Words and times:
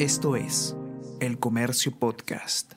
Esto 0.00 0.34
es 0.34 0.74
El 1.20 1.38
Comercio 1.38 1.92
Podcast. 1.98 2.72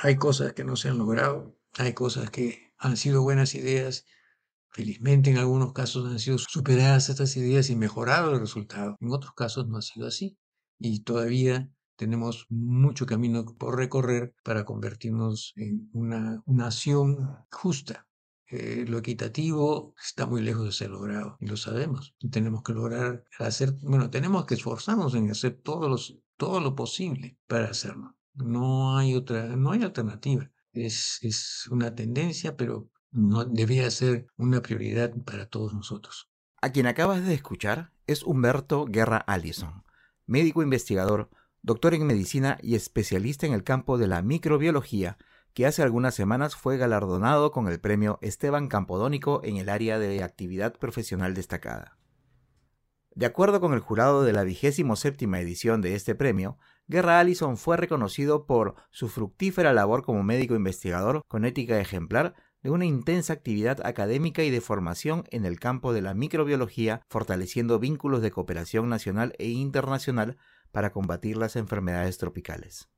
Hay 0.00 0.16
cosas 0.16 0.52
que 0.52 0.64
no 0.64 0.76
se 0.76 0.90
han 0.90 0.98
logrado, 0.98 1.56
hay 1.78 1.94
cosas 1.94 2.28
que 2.28 2.74
han 2.76 2.98
sido 2.98 3.22
buenas 3.22 3.54
ideas. 3.54 4.04
Felizmente 4.68 5.30
en 5.30 5.38
algunos 5.38 5.72
casos 5.72 6.06
han 6.10 6.18
sido 6.18 6.36
superadas 6.36 7.08
estas 7.08 7.34
ideas 7.38 7.70
y 7.70 7.74
mejorado 7.74 8.34
el 8.34 8.40
resultado. 8.40 8.98
En 9.00 9.12
otros 9.12 9.32
casos 9.32 9.66
no 9.66 9.78
ha 9.78 9.80
sido 9.80 10.06
así. 10.06 10.36
Y 10.78 11.04
todavía 11.04 11.72
tenemos 11.96 12.44
mucho 12.50 13.06
camino 13.06 13.46
por 13.58 13.78
recorrer 13.78 14.34
para 14.44 14.66
convertirnos 14.66 15.54
en 15.56 15.88
una 15.94 16.42
nación 16.44 17.16
justa, 17.50 18.09
eh, 18.50 18.84
lo 18.88 18.98
equitativo 18.98 19.94
está 20.02 20.26
muy 20.26 20.42
lejos 20.42 20.64
de 20.64 20.72
ser 20.72 20.90
logrado 20.90 21.36
y 21.40 21.46
lo 21.46 21.56
sabemos. 21.56 22.16
Tenemos 22.30 22.64
que 22.64 22.72
lograr 22.72 23.24
hacer, 23.38 23.74
bueno, 23.82 24.10
tenemos 24.10 24.44
que 24.44 24.54
esforzarnos 24.54 25.14
en 25.14 25.30
hacer 25.30 25.60
todo, 25.62 25.88
los, 25.88 26.18
todo 26.36 26.60
lo 26.60 26.74
posible 26.74 27.38
para 27.46 27.70
hacerlo. 27.70 28.16
No 28.34 28.98
hay 28.98 29.14
otra, 29.14 29.56
no 29.56 29.70
hay 29.70 29.84
alternativa. 29.84 30.50
Es, 30.72 31.18
es 31.22 31.68
una 31.70 31.94
tendencia, 31.94 32.56
pero 32.56 32.90
no 33.12 33.44
debía 33.44 33.88
ser 33.90 34.26
una 34.36 34.60
prioridad 34.62 35.14
para 35.24 35.46
todos 35.46 35.72
nosotros. 35.72 36.28
A 36.60 36.70
quien 36.70 36.86
acabas 36.86 37.24
de 37.24 37.34
escuchar 37.34 37.92
es 38.08 38.24
Humberto 38.24 38.84
Guerra 38.86 39.18
Allison, 39.18 39.84
médico 40.26 40.62
investigador, 40.62 41.30
doctor 41.62 41.94
en 41.94 42.04
medicina 42.04 42.58
y 42.62 42.74
especialista 42.74 43.46
en 43.46 43.52
el 43.52 43.62
campo 43.62 43.96
de 43.96 44.08
la 44.08 44.22
microbiología 44.22 45.18
que 45.54 45.66
hace 45.66 45.82
algunas 45.82 46.14
semanas 46.14 46.56
fue 46.56 46.76
galardonado 46.76 47.50
con 47.50 47.68
el 47.68 47.80
premio 47.80 48.18
Esteban 48.22 48.68
Campodónico 48.68 49.40
en 49.44 49.56
el 49.56 49.68
área 49.68 49.98
de 49.98 50.22
actividad 50.22 50.76
profesional 50.78 51.34
destacada. 51.34 51.98
De 53.14 53.26
acuerdo 53.26 53.60
con 53.60 53.74
el 53.74 53.80
jurado 53.80 54.22
de 54.22 54.32
la 54.32 54.44
vigésimo 54.44 54.94
séptima 54.94 55.40
edición 55.40 55.80
de 55.80 55.94
este 55.94 56.14
premio, 56.14 56.58
Guerra 56.86 57.18
Allison 57.18 57.56
fue 57.56 57.76
reconocido 57.76 58.46
por 58.46 58.76
su 58.90 59.08
fructífera 59.08 59.72
labor 59.72 60.04
como 60.04 60.22
médico 60.22 60.54
investigador 60.54 61.22
con 61.26 61.44
ética 61.44 61.80
ejemplar 61.80 62.34
de 62.62 62.70
una 62.70 62.84
intensa 62.84 63.32
actividad 63.32 63.84
académica 63.84 64.44
y 64.44 64.50
de 64.50 64.60
formación 64.60 65.24
en 65.30 65.44
el 65.44 65.58
campo 65.58 65.92
de 65.92 66.02
la 66.02 66.14
microbiología, 66.14 67.00
fortaleciendo 67.08 67.78
vínculos 67.78 68.22
de 68.22 68.30
cooperación 68.30 68.88
nacional 68.88 69.34
e 69.38 69.48
internacional 69.48 70.36
para 70.70 70.92
combatir 70.92 71.36
las 71.36 71.56
enfermedades 71.56 72.18
tropicales 72.18 72.88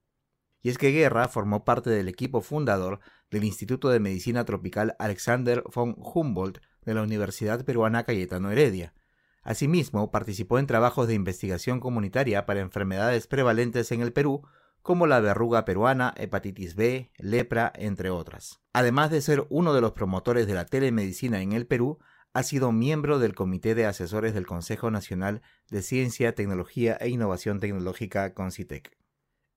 y 0.62 0.70
es 0.70 0.78
que 0.78 0.92
Guerra 0.92 1.28
formó 1.28 1.64
parte 1.64 1.90
del 1.90 2.08
equipo 2.08 2.40
fundador 2.40 3.00
del 3.30 3.44
Instituto 3.44 3.88
de 3.88 4.00
Medicina 4.00 4.44
Tropical 4.44 4.94
Alexander 4.98 5.64
von 5.74 5.96
Humboldt 5.98 6.60
de 6.84 6.94
la 6.94 7.02
Universidad 7.02 7.64
Peruana 7.64 8.04
Cayetano 8.04 8.50
Heredia. 8.50 8.94
Asimismo, 9.42 10.12
participó 10.12 10.58
en 10.58 10.66
trabajos 10.66 11.08
de 11.08 11.14
investigación 11.14 11.80
comunitaria 11.80 12.46
para 12.46 12.60
enfermedades 12.60 13.26
prevalentes 13.26 13.90
en 13.90 14.00
el 14.00 14.12
Perú, 14.12 14.42
como 14.82 15.06
la 15.06 15.20
verruga 15.20 15.64
peruana, 15.64 16.14
hepatitis 16.16 16.74
B, 16.74 17.10
lepra, 17.18 17.72
entre 17.76 18.10
otras. 18.10 18.60
Además 18.72 19.10
de 19.10 19.20
ser 19.20 19.46
uno 19.48 19.74
de 19.74 19.80
los 19.80 19.92
promotores 19.92 20.46
de 20.46 20.54
la 20.54 20.66
telemedicina 20.66 21.40
en 21.40 21.52
el 21.52 21.66
Perú, 21.66 21.98
ha 22.34 22.42
sido 22.42 22.72
miembro 22.72 23.18
del 23.18 23.34
Comité 23.34 23.74
de 23.74 23.86
Asesores 23.86 24.32
del 24.32 24.46
Consejo 24.46 24.90
Nacional 24.90 25.42
de 25.70 25.82
Ciencia, 25.82 26.34
Tecnología 26.34 26.96
e 27.00 27.08
Innovación 27.08 27.60
Tecnológica 27.60 28.32
CONCITEC. 28.32 29.01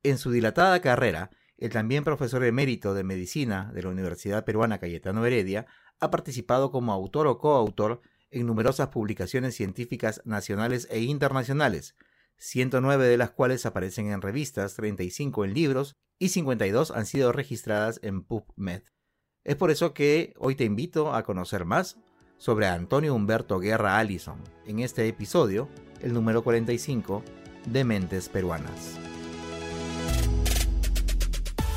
En 0.05 0.19
su 0.19 0.29
dilatada 0.29 0.81
carrera, 0.81 1.31
el 1.57 1.71
también 1.71 2.03
profesor 2.03 2.43
emérito 2.43 2.93
de 2.93 3.03
medicina 3.03 3.71
de 3.73 3.81
la 3.81 3.89
Universidad 3.89 4.45
Peruana 4.45 4.77
Cayetano 4.77 5.25
Heredia 5.25 5.65
ha 5.99 6.11
participado 6.11 6.69
como 6.69 6.93
autor 6.93 7.25
o 7.25 7.39
coautor 7.39 8.01
en 8.29 8.45
numerosas 8.45 8.89
publicaciones 8.89 9.55
científicas 9.55 10.21
nacionales 10.23 10.87
e 10.91 10.99
internacionales, 11.01 11.95
109 12.37 13.07
de 13.07 13.17
las 13.17 13.31
cuales 13.31 13.65
aparecen 13.65 14.11
en 14.11 14.21
revistas, 14.21 14.75
35 14.75 15.43
en 15.43 15.55
libros 15.55 15.95
y 16.19 16.29
52 16.29 16.91
han 16.91 17.07
sido 17.07 17.31
registradas 17.31 17.99
en 18.03 18.21
PubMed. 18.21 18.83
Es 19.43 19.55
por 19.55 19.71
eso 19.71 19.95
que 19.95 20.35
hoy 20.37 20.53
te 20.53 20.65
invito 20.65 21.15
a 21.15 21.23
conocer 21.23 21.65
más 21.65 21.97
sobre 22.37 22.67
Antonio 22.67 23.15
Humberto 23.15 23.57
Guerra 23.57 23.97
Allison 23.97 24.39
en 24.67 24.81
este 24.81 25.07
episodio, 25.07 25.67
el 26.03 26.13
número 26.13 26.43
45 26.43 27.23
de 27.65 27.83
Mentes 27.83 28.29
Peruanas. 28.29 28.99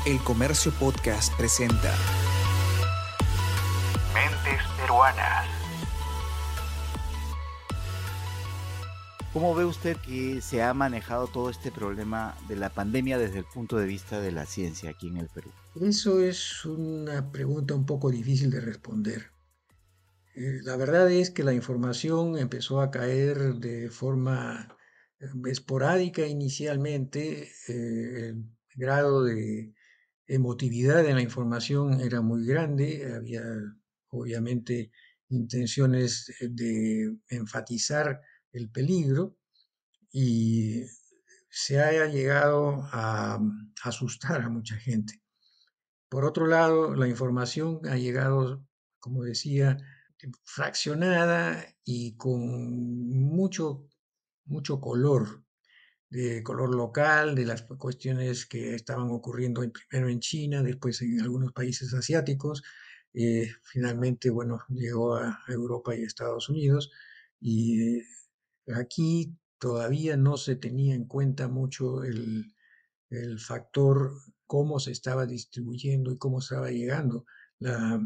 El 0.05 0.17
Comercio 0.19 0.71
Podcast 0.79 1.35
presenta 1.35 1.93
Mentes 4.13 4.61
Peruanas. 4.79 5.45
¿Cómo 9.33 9.53
ve 9.53 9.65
usted 9.65 9.97
que 9.97 10.39
se 10.41 10.63
ha 10.63 10.73
manejado 10.73 11.27
todo 11.27 11.49
este 11.49 11.69
problema 11.69 12.37
de 12.47 12.55
la 12.55 12.69
pandemia 12.69 13.17
desde 13.17 13.39
el 13.39 13.43
punto 13.43 13.75
de 13.77 13.87
vista 13.87 14.21
de 14.21 14.31
la 14.31 14.45
ciencia 14.45 14.89
aquí 14.89 15.09
en 15.09 15.17
el 15.17 15.27
Perú? 15.27 15.51
Eso 15.81 16.21
es 16.21 16.63
una 16.63 17.29
pregunta 17.29 17.75
un 17.75 17.85
poco 17.85 18.09
difícil 18.09 18.51
de 18.51 18.61
responder. 18.61 19.31
Eh, 20.33 20.61
la 20.63 20.77
verdad 20.77 21.11
es 21.11 21.29
que 21.29 21.43
la 21.43 21.53
información 21.53 22.37
empezó 22.37 22.79
a 22.79 22.89
caer 22.89 23.55
de 23.55 23.89
forma 23.89 24.77
eh, 25.19 25.27
esporádica 25.47 26.25
inicialmente. 26.25 27.51
Eh, 27.67 28.29
el 28.29 28.45
grado 28.75 29.25
de 29.25 29.73
emotividad 30.29 31.05
en 31.05 31.15
la 31.15 31.21
información 31.21 31.99
era 31.99 32.21
muy 32.21 32.45
grande, 32.45 33.11
había 33.13 33.43
obviamente 34.09 34.91
intenciones 35.29 36.33
de 36.39 37.17
enfatizar 37.29 38.21
el 38.51 38.69
peligro 38.69 39.37
y 40.11 40.83
se 41.49 41.81
haya 41.81 42.05
llegado 42.05 42.87
a 42.91 43.39
asustar 43.83 44.41
a 44.41 44.49
mucha 44.49 44.75
gente. 44.77 45.21
Por 46.09 46.25
otro 46.25 46.47
lado, 46.47 46.95
la 46.95 47.07
información 47.07 47.81
ha 47.89 47.97
llegado, 47.97 48.65
como 48.99 49.23
decía, 49.23 49.77
fraccionada 50.43 51.63
y 51.83 52.15
con 52.17 53.09
mucho, 53.09 53.87
mucho 54.45 54.79
color 54.79 55.43
de 56.09 56.43
color 56.43 56.75
local, 56.75 57.35
de 57.35 57.45
las 57.45 57.63
cuestiones 57.63 58.45
que 58.45 58.75
estaban 58.75 59.09
ocurriendo 59.11 59.61
primero 59.89 60.09
en 60.09 60.19
China, 60.19 60.63
después 60.63 61.01
en 61.01 61.21
algunos 61.21 61.53
países 61.53 61.93
asiáticos, 61.93 62.63
eh, 63.13 63.49
finalmente, 63.63 64.29
bueno, 64.29 64.59
llegó 64.69 65.15
a 65.15 65.39
Europa 65.47 65.95
y 65.95 66.03
Estados 66.03 66.49
Unidos, 66.49 66.91
y 67.39 68.01
aquí 68.73 69.35
todavía 69.59 70.17
no 70.17 70.37
se 70.37 70.55
tenía 70.55 70.95
en 70.95 71.05
cuenta 71.05 71.47
mucho 71.47 72.03
el, 72.03 72.53
el 73.09 73.39
factor 73.39 74.11
cómo 74.45 74.79
se 74.79 74.91
estaba 74.91 75.25
distribuyendo 75.25 76.11
y 76.11 76.17
cómo 76.17 76.39
estaba 76.39 76.71
llegando 76.71 77.25
la, 77.59 78.01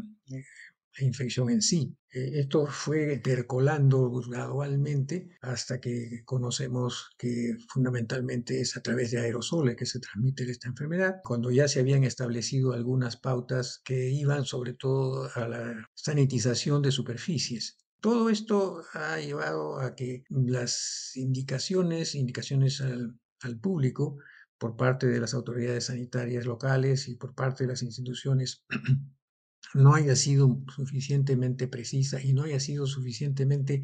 la 0.98 1.06
infección 1.06 1.50
en 1.50 1.62
sí. 1.62 1.96
Eh, 2.10 2.40
esto 2.40 2.66
fue 2.66 3.20
percolando 3.22 4.10
gradualmente 4.10 5.30
hasta 5.40 5.80
que 5.80 6.22
conocemos 6.24 7.10
que 7.18 7.56
fundamentalmente 7.68 8.60
es 8.60 8.76
a 8.76 8.82
través 8.82 9.10
de 9.10 9.20
aerosoles 9.20 9.76
que 9.76 9.86
se 9.86 10.00
transmite 10.00 10.44
esta 10.44 10.68
enfermedad, 10.68 11.16
cuando 11.24 11.50
ya 11.50 11.68
se 11.68 11.80
habían 11.80 12.04
establecido 12.04 12.72
algunas 12.72 13.16
pautas 13.16 13.80
que 13.84 14.10
iban 14.10 14.44
sobre 14.44 14.74
todo 14.74 15.28
a 15.34 15.48
la 15.48 15.88
sanitización 15.94 16.82
de 16.82 16.92
superficies. 16.92 17.78
Todo 18.00 18.28
esto 18.28 18.82
ha 18.92 19.18
llevado 19.18 19.80
a 19.80 19.94
que 19.94 20.24
las 20.28 21.12
indicaciones, 21.14 22.14
indicaciones 22.14 22.80
al, 22.82 23.18
al 23.40 23.58
público 23.58 24.18
por 24.58 24.76
parte 24.76 25.06
de 25.06 25.20
las 25.20 25.34
autoridades 25.34 25.86
sanitarias 25.86 26.46
locales 26.46 27.08
y 27.08 27.16
por 27.16 27.34
parte 27.34 27.64
de 27.64 27.70
las 27.70 27.82
instituciones 27.82 28.64
no 29.72 29.94
haya 29.94 30.14
sido 30.16 30.62
suficientemente 30.74 31.68
precisa 31.68 32.20
y 32.20 32.32
no 32.32 32.42
haya 32.42 32.60
sido 32.60 32.86
suficientemente 32.86 33.82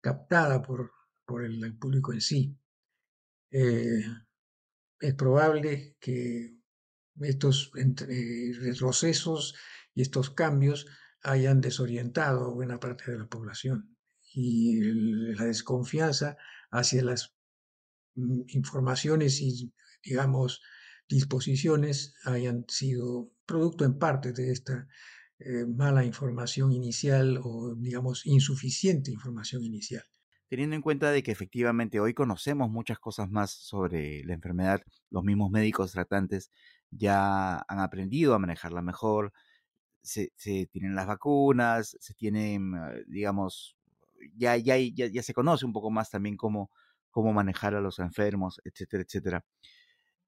captada 0.00 0.62
por, 0.62 0.92
por 1.24 1.44
el, 1.44 1.76
público 1.78 2.12
en 2.12 2.20
sí. 2.20 2.58
Eh, 3.50 4.04
es 5.00 5.14
probable 5.14 5.96
que 6.00 6.56
estos 7.20 7.72
retrocesos 7.74 9.54
y 9.94 10.02
estos 10.02 10.30
cambios 10.30 10.86
hayan 11.22 11.60
desorientado 11.60 12.44
a 12.44 12.54
buena 12.54 12.78
parte 12.78 13.10
de 13.10 13.18
la 13.18 13.26
población 13.26 13.96
y 14.32 14.80
la 15.34 15.44
desconfianza 15.44 16.36
hacia 16.70 17.02
las 17.02 17.34
mm, 18.14 18.42
informaciones 18.48 19.40
y, 19.40 19.72
digamos, 20.02 20.60
disposiciones 21.08 22.14
hayan 22.24 22.64
sido 22.68 23.32
producto 23.46 23.84
en 23.84 23.98
parte 23.98 24.32
de 24.32 24.52
esta 24.52 24.86
eh, 25.38 25.66
mala 25.66 26.04
información 26.04 26.72
inicial 26.72 27.40
o, 27.42 27.74
digamos, 27.76 28.26
insuficiente 28.26 29.10
información 29.10 29.62
inicial. 29.62 30.04
Teniendo 30.48 30.76
en 30.76 30.82
cuenta 30.82 31.10
de 31.10 31.22
que 31.22 31.32
efectivamente 31.32 32.00
hoy 32.00 32.14
conocemos 32.14 32.70
muchas 32.70 32.98
cosas 32.98 33.28
más 33.30 33.50
sobre 33.50 34.22
la 34.24 34.34
enfermedad, 34.34 34.80
los 35.10 35.24
mismos 35.24 35.50
médicos 35.50 35.92
tratantes 35.92 36.50
ya 36.90 37.56
han 37.68 37.80
aprendido 37.80 38.34
a 38.34 38.38
manejarla 38.38 38.80
mejor, 38.80 39.32
se, 40.02 40.30
tienen 40.70 40.94
las 40.94 41.06
vacunas, 41.06 41.96
se 42.00 42.14
tienen, 42.14 42.74
eh, 42.74 43.04
digamos, 43.08 43.76
ya, 44.36 44.56
ya, 44.56 44.76
ya, 44.78 45.06
ya, 45.06 45.22
se 45.22 45.34
conoce 45.34 45.66
un 45.66 45.72
poco 45.72 45.90
más 45.90 46.10
también 46.10 46.36
cómo, 46.36 46.70
cómo 47.10 47.32
manejar 47.32 47.74
a 47.74 47.80
los 47.80 47.98
enfermos, 47.98 48.60
etcétera, 48.64 49.02
etcétera. 49.02 49.44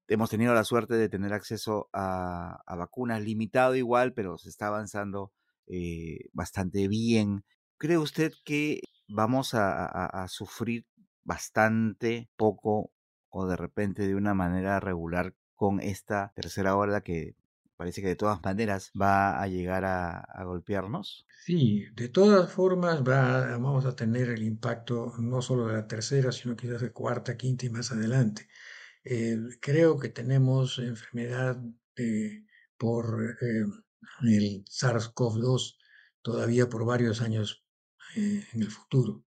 Hemos 0.09 0.29
tenido 0.29 0.53
la 0.53 0.63
suerte 0.63 0.95
de 0.95 1.07
tener 1.07 1.33
acceso 1.33 1.89
a, 1.93 2.63
vacunas 2.67 3.21
limitado 3.21 3.75
igual, 3.75 4.13
pero 4.13 4.37
se 4.37 4.49
está 4.49 4.67
avanzando 4.67 5.31
eh, 5.67 6.29
bastante 6.33 6.87
bien. 6.87 7.45
¿Cree 7.77 7.97
usted 7.97 8.33
que 8.43 8.81
vamos 9.07 9.53
a 9.53 10.25
sufrir 10.27 10.85
bastante 11.23 12.29
poco 12.35 12.91
o 13.29 13.47
de 13.47 13.55
repente 13.55 14.07
de 14.07 14.15
una 14.15 14.33
manera 14.33 14.79
regular 14.79 15.35
con 15.55 15.79
esta 15.79 16.31
tercera 16.35 16.75
ola 16.75 17.01
que 17.01 17.35
parece 17.79 18.01
que 18.01 18.09
de 18.09 18.15
todas 18.15 18.41
maneras 18.43 18.91
va 18.99 19.41
a 19.41 19.47
llegar 19.47 19.85
a, 19.85 20.43
golpearnos? 20.43 21.25
Sí, 21.45 21.85
de 21.93 22.09
todas 22.09 22.51
formas 22.51 23.03
va, 23.03 23.51
vamos 23.51 23.85
a 23.85 23.95
tener 23.95 24.29
el 24.29 24.43
impacto 24.43 25.13
no 25.19 25.41
solo 25.41 25.67
de 25.67 25.73
la 25.73 25.87
tercera, 25.87 26.31
sino 26.31 26.55
quizás 26.57 26.81
de 26.81 26.91
cuarta, 26.91 27.37
quinta 27.37 27.65
y 27.65 27.69
más 27.69 27.91
adelante. 27.91 28.49
Eh, 29.03 29.37
creo 29.61 29.99
que 29.99 30.09
tenemos 30.09 30.79
enfermedad 30.79 31.61
eh, 31.95 32.45
por 32.77 33.37
eh, 33.41 33.65
el 34.23 34.65
SARS-CoV-2 34.65 35.77
todavía 36.21 36.69
por 36.69 36.85
varios 36.85 37.21
años 37.21 37.63
en 38.15 38.61
el 38.61 38.71
futuro 38.71 39.23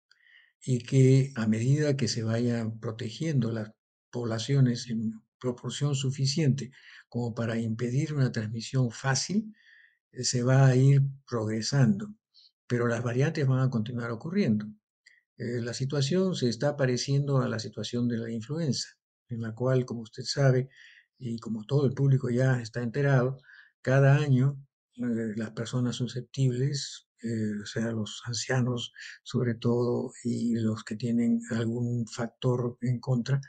y 0.62 0.80
que 0.80 1.32
a 1.36 1.48
medida 1.48 1.98
que 1.98 2.08
se 2.08 2.24
vayan 2.24 2.80
protegiendo 2.80 3.52
las 3.52 3.72
poblaciones 4.12 4.90
en 4.90 5.22
proporción 5.40 5.96
suficiente 5.96 6.72
como 7.08 7.34
para 7.34 7.58
impedir 7.58 8.14
una 8.14 8.32
transmisión 8.32 8.92
fácil, 8.92 9.54
eh, 10.12 10.24
se 10.24 10.44
va 10.44 10.68
a 10.68 10.76
ir 10.76 11.02
progresando, 11.28 12.14
pero 12.68 12.88
las 12.88 13.04
variantes 13.04 13.48
van 13.48 13.62
a 13.62 13.70
continuar 13.70 14.12
ocurriendo. 14.12 14.66
Eh, 15.38 15.62
la 15.62 15.74
situación 15.74 16.36
se 16.36 16.50
está 16.50 16.76
pareciendo 16.76 17.40
a 17.40 17.48
la 17.48 17.60
situación 17.60 18.08
de 18.08 18.18
la 18.18 18.32
influenza, 18.32 18.90
en 19.30 19.42
la 19.42 19.54
cual, 19.54 19.86
como 19.86 20.02
usted 20.02 20.24
sabe, 20.24 20.70
y 21.18 21.40
como 21.40 21.66
todo 21.66 21.86
el 21.86 21.94
público 21.94 22.30
ya 22.30 22.62
está 22.62 22.82
enterado, 22.82 23.38
cada 23.82 24.16
año 24.18 24.64
eh, 24.96 25.34
las 25.36 25.52
personas 25.52 25.96
susceptibles 25.96 27.10
eh, 27.22 27.62
o 27.62 27.66
sea, 27.66 27.92
los 27.92 28.22
ancianos 28.26 28.94
sobre 29.24 29.56
todo 29.56 30.14
y 30.24 30.56
los 30.56 30.84
que 30.86 30.96
tienen 30.96 31.42
algún 31.52 32.08
factor 32.08 32.78
en 32.82 33.00
contra, 33.00 33.42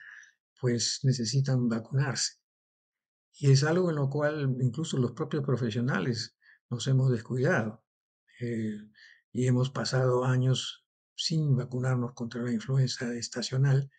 pues 0.61 1.01
necesitan 1.05 1.69
vacunarse. 1.69 2.41
Y 3.35 3.51
es 3.53 3.63
algo 3.65 3.91
en 3.91 3.97
lo 3.97 4.11
cual 4.11 4.57
incluso 4.61 4.99
los 4.99 5.13
propios 5.13 5.45
profesionales 5.45 6.37
nos 6.69 6.87
hemos 6.89 7.13
descuidado 7.13 7.85
eh, 8.41 8.77
y 9.33 9.47
hemos 9.47 9.71
pasado 9.71 10.25
años 10.25 10.85
sin 11.15 11.57
vacunarnos 11.57 12.15
contra 12.15 12.43
la 12.43 12.53
influenza 12.53 13.15
estacional 13.15 13.91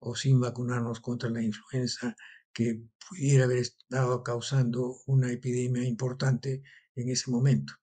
o 0.00 0.16
sin 0.16 0.40
vacunarnos 0.40 1.00
contra 1.00 1.30
la 1.30 1.42
influenza 1.42 2.16
que 2.52 2.82
pudiera 3.08 3.44
haber 3.44 3.58
estado 3.58 4.22
causando 4.22 4.96
una 5.06 5.30
epidemia 5.32 5.84
importante 5.84 6.62
en 6.96 7.08
ese 7.10 7.30
momento 7.30 7.74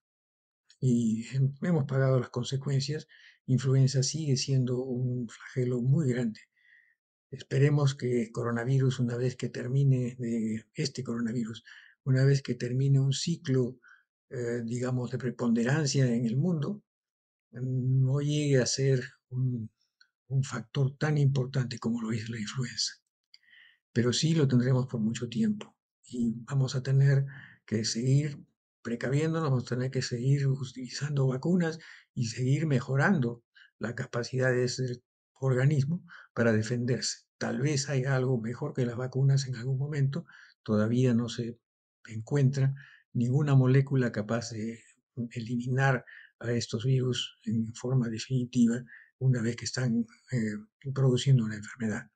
y 0.80 1.26
hemos 1.62 1.84
pagado 1.84 2.18
las 2.20 2.30
consecuencias. 2.30 3.08
Influenza 3.46 4.02
sigue 4.02 4.36
siendo 4.36 4.78
un 4.82 5.28
flagelo 5.28 5.80
muy 5.80 6.08
grande. 6.08 6.40
Esperemos 7.30 7.94
que 7.94 8.30
coronavirus, 8.32 9.00
una 9.00 9.16
vez 9.16 9.36
que 9.36 9.48
termine 9.48 10.16
este 10.74 11.02
coronavirus, 11.02 11.64
una 12.04 12.24
vez 12.24 12.42
que 12.42 12.54
termine 12.54 13.00
un 13.00 13.12
ciclo, 13.12 13.78
eh, 14.30 14.62
digamos, 14.64 15.10
de 15.10 15.18
preponderancia 15.18 16.06
en 16.06 16.24
el 16.24 16.36
mundo, 16.36 16.82
no 17.52 18.20
llegue 18.20 18.58
a 18.58 18.66
ser 18.66 19.02
un, 19.30 19.70
un 20.28 20.44
factor 20.44 20.96
tan 20.96 21.18
importante 21.18 21.78
como 21.78 22.00
lo 22.00 22.12
es 22.12 22.28
la 22.28 22.38
influenza. 22.38 22.94
Pero 23.92 24.12
sí 24.12 24.34
lo 24.34 24.46
tendremos 24.46 24.86
por 24.86 25.00
mucho 25.00 25.28
tiempo 25.28 25.74
y 26.04 26.34
vamos 26.44 26.74
a 26.74 26.82
tener 26.82 27.26
que 27.66 27.84
seguir 27.84 28.38
precaviéndonos, 28.82 29.50
vamos 29.50 29.64
a 29.64 29.74
tener 29.74 29.90
que 29.90 30.02
seguir 30.02 30.46
utilizando 30.46 31.26
vacunas 31.26 31.78
y 32.14 32.26
seguir 32.26 32.66
mejorando 32.66 33.42
la 33.78 33.94
capacidad 33.94 34.50
de 34.50 34.64
ese 34.64 35.02
organismo 35.34 36.04
para 36.32 36.52
defenderse. 36.52 37.26
Tal 37.38 37.60
vez 37.60 37.88
haya 37.88 38.16
algo 38.16 38.40
mejor 38.40 38.74
que 38.74 38.86
las 38.86 38.96
vacunas 38.96 39.46
en 39.46 39.56
algún 39.56 39.78
momento, 39.78 40.26
todavía 40.62 41.14
no 41.14 41.28
se 41.28 41.58
encuentra 42.06 42.74
ninguna 43.12 43.54
molécula 43.54 44.12
capaz 44.12 44.50
de 44.50 44.80
eliminar 45.32 46.04
a 46.40 46.52
estos 46.52 46.84
virus 46.84 47.38
en 47.44 47.74
forma 47.74 48.08
definitiva 48.08 48.84
una 49.18 49.42
vez 49.42 49.56
que 49.56 49.64
están 49.64 50.06
eh, 50.32 50.92
produciendo 50.92 51.44
una 51.44 51.56
enfermedad. 51.56 52.10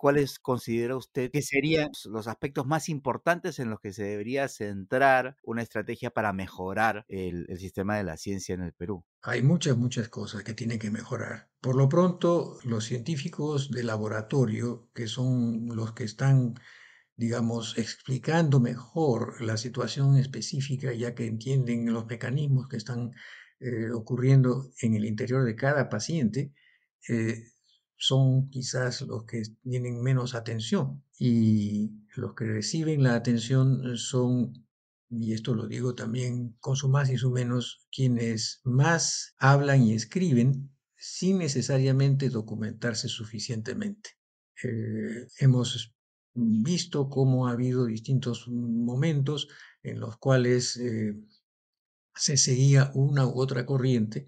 ¿cuáles 0.00 0.38
considera 0.38 0.96
usted 0.96 1.30
que 1.30 1.42
serían 1.42 1.90
los 2.06 2.26
aspectos 2.26 2.66
más 2.66 2.88
importantes 2.88 3.58
en 3.58 3.68
los 3.68 3.80
que 3.80 3.92
se 3.92 4.02
debería 4.02 4.48
centrar 4.48 5.36
una 5.42 5.60
estrategia 5.60 6.08
para 6.10 6.32
mejorar 6.32 7.04
el, 7.08 7.46
sistema 7.58 7.98
de 7.98 8.04
la 8.04 8.16
ciencia 8.16 8.54
en 8.54 8.62
el 8.62 8.72
Perú? 8.72 9.04
Hay 9.20 9.42
muchas, 9.42 9.76
muchas 9.76 10.08
cosas 10.08 10.42
que 10.42 10.54
tienen 10.54 10.78
que 10.78 10.90
mejorar. 10.90 11.50
Por 11.60 11.76
lo 11.76 11.90
pronto, 11.90 12.58
los 12.64 12.84
científicos 12.84 13.70
de 13.70 13.84
laboratorio, 13.84 14.88
que 14.94 15.06
son 15.06 15.66
los 15.76 15.92
que 15.92 16.04
están 16.04 16.54
digamos, 17.16 17.76
explicando 17.76 18.60
mejor 18.60 19.42
la 19.42 19.58
situación 19.58 20.16
específica, 20.16 20.94
ya 20.94 21.14
que 21.14 21.26
entienden 21.26 21.92
los 21.92 22.06
mecanismos 22.06 22.66
que 22.66 22.78
están 22.78 23.12
eh, 23.60 23.90
ocurriendo 23.90 24.70
en 24.80 24.94
el 24.94 25.04
interior 25.04 25.44
de 25.44 25.54
cada 25.54 25.90
paciente, 25.90 26.54
eh, 27.08 27.44
son 27.96 28.48
quizás 28.48 29.02
los 29.02 29.24
que 29.26 29.42
tienen 29.62 30.02
menos 30.02 30.34
atención 30.34 31.04
y 31.18 31.90
los 32.16 32.34
que 32.34 32.46
reciben 32.46 33.02
la 33.02 33.14
atención 33.14 33.98
son, 33.98 34.66
y 35.10 35.34
esto 35.34 35.54
lo 35.54 35.66
digo 35.66 35.94
también 35.94 36.56
con 36.60 36.74
su 36.74 36.88
más 36.88 37.10
y 37.10 37.18
su 37.18 37.30
menos, 37.30 37.86
quienes 37.92 38.62
más 38.64 39.34
hablan 39.38 39.82
y 39.82 39.92
escriben 39.92 40.70
sin 40.96 41.36
necesariamente 41.38 42.30
documentarse 42.30 43.08
suficientemente. 43.08 44.10
Eh, 44.64 45.26
hemos 45.38 45.94
visto 46.32 47.10
cómo 47.10 47.46
ha 47.46 47.52
habido 47.52 47.84
distintos 47.84 48.48
momentos 48.48 49.48
en 49.82 50.00
los 50.00 50.16
cuales 50.16 50.78
se 52.20 52.36
seguía 52.36 52.90
una 52.94 53.26
u 53.26 53.40
otra 53.40 53.64
corriente 53.64 54.26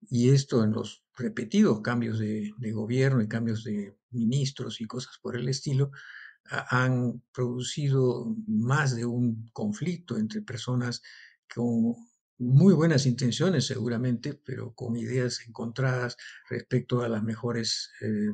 y 0.00 0.30
esto 0.30 0.64
en 0.64 0.72
los 0.72 1.04
repetidos 1.16 1.82
cambios 1.82 2.18
de, 2.18 2.52
gobierno 2.72 3.22
y 3.22 3.28
cambios 3.28 3.64
de 3.64 3.96
ministros 4.10 4.80
y 4.80 4.86
cosas 4.86 5.18
por 5.22 5.36
el 5.36 5.48
estilo, 5.48 5.90
han 6.46 7.22
producido 7.32 8.34
más 8.46 8.96
de 8.96 9.06
un 9.06 9.48
conflicto 9.52 10.18
entre 10.18 10.42
personas 10.42 11.02
con 11.54 11.94
muy 12.38 12.74
buenas 12.74 13.06
intenciones 13.06 13.66
seguramente, 13.66 14.34
pero 14.34 14.74
con 14.74 14.96
ideas 14.96 15.40
encontradas 15.46 16.16
respecto 16.50 17.02
a 17.02 17.08
las 17.08 17.22
mejores, 17.22 17.90
eh, 18.00 18.32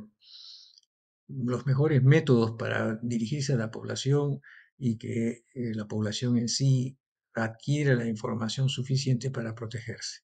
los 1.29 1.67
mejores 1.67 2.03
métodos 2.03 2.53
para 2.59 2.99
dirigirse 3.03 3.53
a 3.53 3.57
la 3.57 3.71
población 3.71 4.41
y 4.79 4.97
que 4.97 5.45
eh, 5.55 5.75
la 5.75 5.87
población 5.87 6.39
en 6.39 6.49
sí 6.49 7.00
adquiera 7.35 7.95
la 7.95 8.07
información 8.07 8.69
suficiente 8.69 9.31
para 9.31 9.55
protegerse 9.55 10.21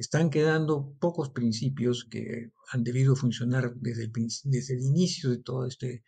están 0.00 0.30
quedando 0.30 0.96
pocos 0.98 1.30
principios 1.30 2.06
que 2.10 2.52
han 2.72 2.82
debido 2.82 3.16
funcionar 3.16 3.74
desde 3.76 4.04
el, 4.04 4.12
desde 4.44 4.74
el 4.74 4.80
inicio 4.80 5.30
de 5.30 5.42
todo 5.42 5.66
este 5.66 6.04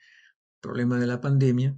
problema 0.60 0.98
de 0.98 1.06
la 1.06 1.20
pandemia, 1.20 1.76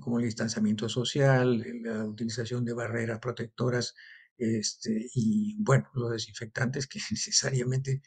como 0.00 0.18
el 0.18 0.24
distanciamiento 0.24 0.88
social, 0.88 1.64
la 1.82 2.04
utilización 2.04 2.64
de 2.64 2.72
barreras 2.72 3.20
protectoras 3.20 3.94
este, 4.36 5.08
y, 5.14 5.56
bueno, 5.62 5.88
los 5.94 6.10
desinfectantes 6.10 6.88
que 6.88 6.98
necesariamente 7.10 8.02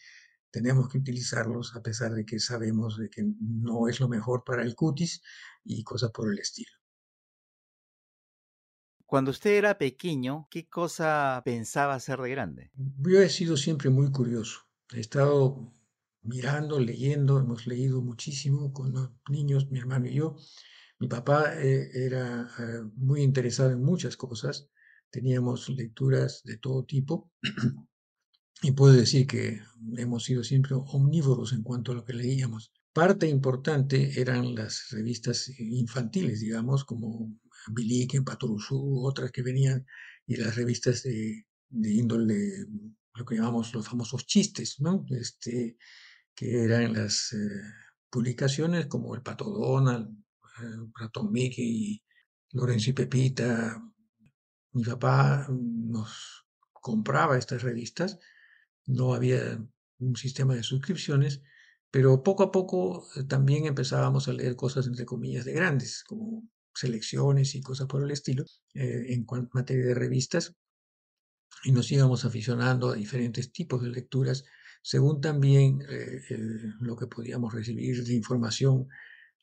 tenemos 0.51 0.89
que 0.89 0.97
utilizarlos 0.97 1.75
a 1.75 1.81
pesar 1.81 2.13
de 2.13 2.25
que 2.25 2.39
sabemos 2.39 2.97
de 2.97 3.09
que 3.09 3.23
no 3.39 3.87
es 3.87 3.99
lo 3.99 4.09
mejor 4.09 4.43
para 4.45 4.63
el 4.63 4.75
cutis 4.75 5.21
y 5.63 5.83
cosas 5.83 6.11
por 6.11 6.31
el 6.31 6.39
estilo. 6.39 6.76
Cuando 9.07 9.31
usted 9.31 9.51
era 9.51 9.77
pequeño, 9.77 10.49
¿qué 10.51 10.67
cosa 10.67 11.41
pensaba 11.45 11.97
ser 11.97 12.19
de 12.19 12.29
grande? 12.29 12.71
Yo 12.75 13.21
he 13.21 13.29
sido 13.29 13.55
siempre 13.55 13.89
muy 13.89 14.11
curioso. 14.11 14.59
He 14.93 14.99
estado 14.99 15.73
mirando, 16.23 16.77
leyendo, 16.77 17.39
hemos 17.39 17.67
leído 17.67 18.01
muchísimo 18.01 18.73
con 18.73 18.91
los 18.91 19.11
niños, 19.29 19.71
mi 19.71 19.79
hermano 19.79 20.07
y 20.07 20.15
yo. 20.15 20.35
Mi 20.99 21.07
papá 21.07 21.53
eh, 21.55 21.89
era 21.93 22.49
eh, 22.59 22.81
muy 22.97 23.21
interesado 23.21 23.71
en 23.71 23.81
muchas 23.81 24.17
cosas. 24.17 24.67
Teníamos 25.09 25.69
lecturas 25.69 26.41
de 26.43 26.57
todo 26.57 26.83
tipo. 26.83 27.31
y 28.61 28.73
puedo 28.73 28.91
decir 28.91 29.25
que 29.25 29.61
hemos 29.95 30.25
sido 30.25 30.43
siempre 30.43 30.75
omnívoros 30.75 31.53
en 31.53 31.63
cuanto 31.63 31.93
a 31.93 31.95
lo 31.95 32.03
que 32.03 32.11
leíamos. 32.11 32.73
Parte 32.91 33.29
importante 33.29 34.19
eran 34.19 34.53
las 34.53 34.87
revistas 34.91 35.47
infantiles, 35.59 36.41
digamos, 36.41 36.83
como 36.83 37.39
Bilique, 37.71 38.21
Patoruzú, 38.21 39.05
otras 39.05 39.31
que 39.31 39.41
venían, 39.43 39.85
y 40.25 40.35
las 40.37 40.55
revistas 40.55 41.03
de, 41.03 41.45
índole, 41.71 42.65
lo 43.13 43.25
que 43.25 43.35
llamamos 43.35 43.73
los 43.73 43.87
famosos 43.87 44.25
chistes, 44.25 44.79
¿no? 44.79 45.05
Este, 45.09 45.77
que 46.35 46.63
eran 46.63 46.93
las, 46.93 47.33
eh, 47.33 47.37
publicaciones 48.09 48.87
como 48.87 49.15
El 49.15 49.21
Pato 49.21 49.45
Donald, 49.45 50.09
eh, 50.09 50.89
Ratón 50.95 51.31
Mickey, 51.31 52.03
Lorenzo 52.51 52.89
y 52.89 52.93
Pepita. 52.93 53.81
Mi 54.73 54.83
papá 54.83 55.47
nos 55.49 56.45
compraba 56.73 57.37
estas 57.37 57.63
revistas, 57.63 58.19
no 58.85 59.13
había 59.13 59.63
un 59.99 60.15
sistema 60.15 60.55
de 60.55 60.63
suscripciones, 60.63 61.41
pero 61.91 62.23
poco 62.23 62.43
a 62.43 62.51
poco 62.51 63.07
eh, 63.15 63.23
también 63.23 63.65
empezábamos 63.65 64.27
a 64.27 64.33
leer 64.33 64.55
cosas 64.55 64.87
entre 64.87 65.05
comillas 65.05 65.45
de 65.45 65.53
grandes, 65.53 66.03
como 66.03 66.47
selecciones 66.77 67.55
y 67.55 67.61
cosas 67.61 67.87
por 67.87 68.03
el 68.03 68.11
estilo, 68.11 68.45
eh, 68.73 69.05
en 69.09 69.25
materia 69.53 69.85
de 69.85 69.93
revistas, 69.93 70.55
y 71.63 71.71
nos 71.71 71.91
íbamos 71.91 72.25
aficionando 72.25 72.91
a 72.91 72.95
diferentes 72.95 73.51
tipos 73.51 73.81
de 73.81 73.89
lecturas, 73.89 74.45
según 74.81 75.21
también 75.21 75.79
eh, 75.89 76.21
lo 76.79 76.95
que 76.95 77.07
podíamos 77.07 77.53
recibir 77.53 78.03
de 78.03 78.13
información 78.13 78.87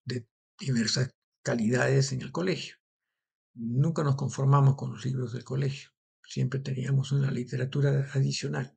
de 0.04 0.26
diversas 0.58 1.10
calidades 1.42 2.12
en 2.12 2.22
el 2.22 2.30
colegio. 2.30 2.76
Nunca 3.54 4.02
nos 4.02 4.16
conformamos 4.16 4.76
con 4.76 4.92
los 4.92 5.04
libros 5.04 5.32
del 5.32 5.44
colegio, 5.44 5.90
siempre 6.22 6.60
teníamos 6.60 7.12
una 7.12 7.30
literatura 7.30 8.08
adicional. 8.12 8.76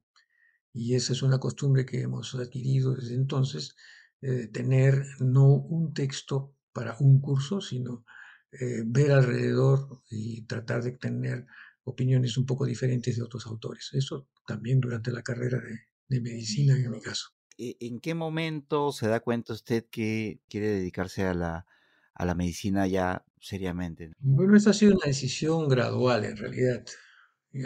Y 0.73 0.95
esa 0.95 1.13
es 1.13 1.21
una 1.23 1.39
costumbre 1.39 1.85
que 1.85 2.01
hemos 2.01 2.35
adquirido 2.35 2.93
desde 2.95 3.15
entonces, 3.15 3.75
eh, 4.21 4.47
tener 4.47 5.05
no 5.19 5.47
un 5.47 5.93
texto 5.93 6.55
para 6.71 6.97
un 6.99 7.19
curso, 7.21 7.61
sino 7.61 8.05
eh, 8.51 8.83
ver 8.85 9.11
alrededor 9.11 10.01
y 10.09 10.41
tratar 10.43 10.83
de 10.83 10.91
tener 10.93 11.45
opiniones 11.83 12.37
un 12.37 12.45
poco 12.45 12.65
diferentes 12.65 13.15
de 13.15 13.23
otros 13.23 13.45
autores. 13.45 13.89
Eso 13.93 14.27
también 14.45 14.79
durante 14.79 15.11
la 15.11 15.21
carrera 15.21 15.59
de, 15.59 15.79
de 16.07 16.21
medicina 16.21 16.75
en 16.75 16.91
mi 16.91 17.01
caso. 17.01 17.29
E, 17.57 17.75
¿En 17.79 17.99
qué 17.99 18.13
momento 18.13 18.91
se 18.91 19.07
da 19.07 19.19
cuenta 19.19 19.53
usted 19.53 19.85
que 19.89 20.39
quiere 20.49 20.67
dedicarse 20.67 21.23
a 21.23 21.33
la, 21.33 21.65
a 22.13 22.25
la 22.25 22.35
medicina 22.35 22.87
ya 22.87 23.25
seriamente? 23.39 24.11
Bueno, 24.19 24.55
esta 24.55 24.71
ha 24.71 24.73
sido 24.73 24.95
una 24.95 25.07
decisión 25.07 25.67
gradual 25.67 26.25
en 26.25 26.37
realidad. 26.37 26.85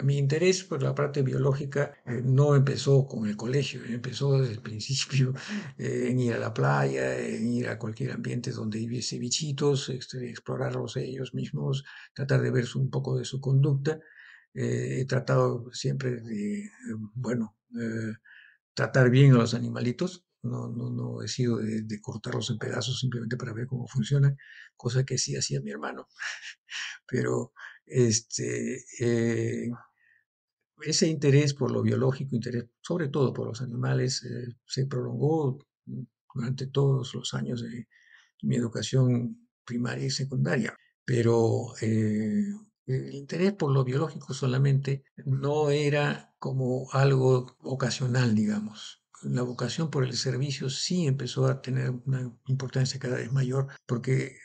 Mi 0.02 0.16
interés 0.18 0.64
por 0.64 0.82
la 0.82 0.94
parte 0.94 1.22
biológica 1.22 1.94
eh, 2.06 2.22
no 2.24 2.54
empezó 2.56 3.06
con 3.06 3.26
el 3.26 3.36
colegio, 3.36 3.80
empezó 3.88 4.38
desde 4.38 4.54
el 4.54 4.62
principio 4.62 5.34
eh, 5.78 6.08
en 6.08 6.18
ir 6.20 6.34
a 6.34 6.38
la 6.38 6.54
playa, 6.54 7.18
en 7.18 7.46
ir 7.52 7.68
a 7.68 7.78
cualquier 7.78 8.12
ambiente 8.12 8.50
donde 8.52 8.84
hubiese 8.84 9.18
bichitos, 9.18 9.88
este, 9.88 10.30
explorarlos 10.30 10.96
ellos 10.96 11.34
mismos, 11.34 11.84
tratar 12.14 12.40
de 12.42 12.50
ver 12.50 12.66
un 12.76 12.90
poco 12.90 13.18
de 13.18 13.24
su 13.24 13.40
conducta. 13.40 14.00
Eh, 14.54 15.00
he 15.00 15.04
tratado 15.06 15.70
siempre 15.72 16.20
de, 16.20 16.70
bueno, 17.14 17.56
tratar 18.74 19.10
bien 19.10 19.32
a 19.32 19.38
los 19.38 19.54
animalitos, 19.54 20.26
no, 20.42 21.22
he 21.22 21.28
sido 21.28 21.58
de, 21.58 22.00
cortarlos 22.00 22.50
en 22.50 22.58
pedazos 22.58 22.98
simplemente 22.98 23.36
para 23.36 23.52
ver 23.52 23.66
cómo 23.66 23.86
funcionan, 23.86 24.36
cosa 24.76 25.04
que 25.04 25.18
sí 25.18 25.36
hacía 25.36 25.60
mi 25.60 25.70
hermano. 25.70 26.08
Pero 27.06 27.52
este, 27.92 28.84
eh, 29.00 29.70
ese 30.82 31.08
interés 31.08 31.54
por 31.54 31.70
lo 31.70 31.82
biológico, 31.82 32.34
interés 32.34 32.66
sobre 32.80 33.08
todo 33.08 33.32
por 33.32 33.46
los 33.46 33.60
animales, 33.62 34.24
eh, 34.24 34.56
se 34.66 34.86
prolongó 34.86 35.58
durante 36.34 36.66
todos 36.66 37.14
los 37.14 37.34
años 37.34 37.62
de 37.62 37.88
mi 38.42 38.56
educación 38.56 39.48
primaria 39.64 40.06
y 40.06 40.10
secundaria. 40.10 40.74
Pero 41.04 41.74
eh, 41.80 42.44
el 42.86 43.14
interés 43.14 43.52
por 43.52 43.72
lo 43.72 43.84
biológico 43.84 44.34
solamente 44.34 45.04
no 45.24 45.70
era 45.70 46.34
como 46.38 46.88
algo 46.92 47.56
ocasional, 47.60 48.34
digamos 48.34 49.02
la 49.22 49.42
vocación 49.42 49.90
por 49.90 50.04
el 50.04 50.14
servicio 50.14 50.68
sí 50.68 51.06
empezó 51.06 51.46
a 51.46 51.62
tener 51.62 51.90
una 52.06 52.32
importancia 52.46 52.98
cada 52.98 53.16
vez 53.16 53.32
mayor, 53.32 53.68
porque 53.86 54.36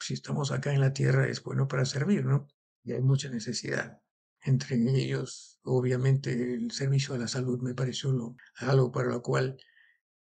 si 0.00 0.14
estamos 0.14 0.50
acá 0.52 0.72
en 0.72 0.80
la 0.80 0.92
tierra 0.92 1.28
es 1.28 1.42
bueno 1.42 1.68
para 1.68 1.84
servir, 1.84 2.24
¿no? 2.24 2.48
Y 2.84 2.92
hay 2.92 3.00
mucha 3.00 3.28
necesidad. 3.30 4.00
Entre 4.44 4.76
ellos, 4.76 5.60
obviamente, 5.62 6.32
el 6.54 6.70
servicio 6.72 7.14
a 7.14 7.18
la 7.18 7.28
salud 7.28 7.60
me 7.62 7.74
pareció 7.74 8.10
algo 8.56 8.90
para 8.90 9.08
lo 9.08 9.22
cual 9.22 9.56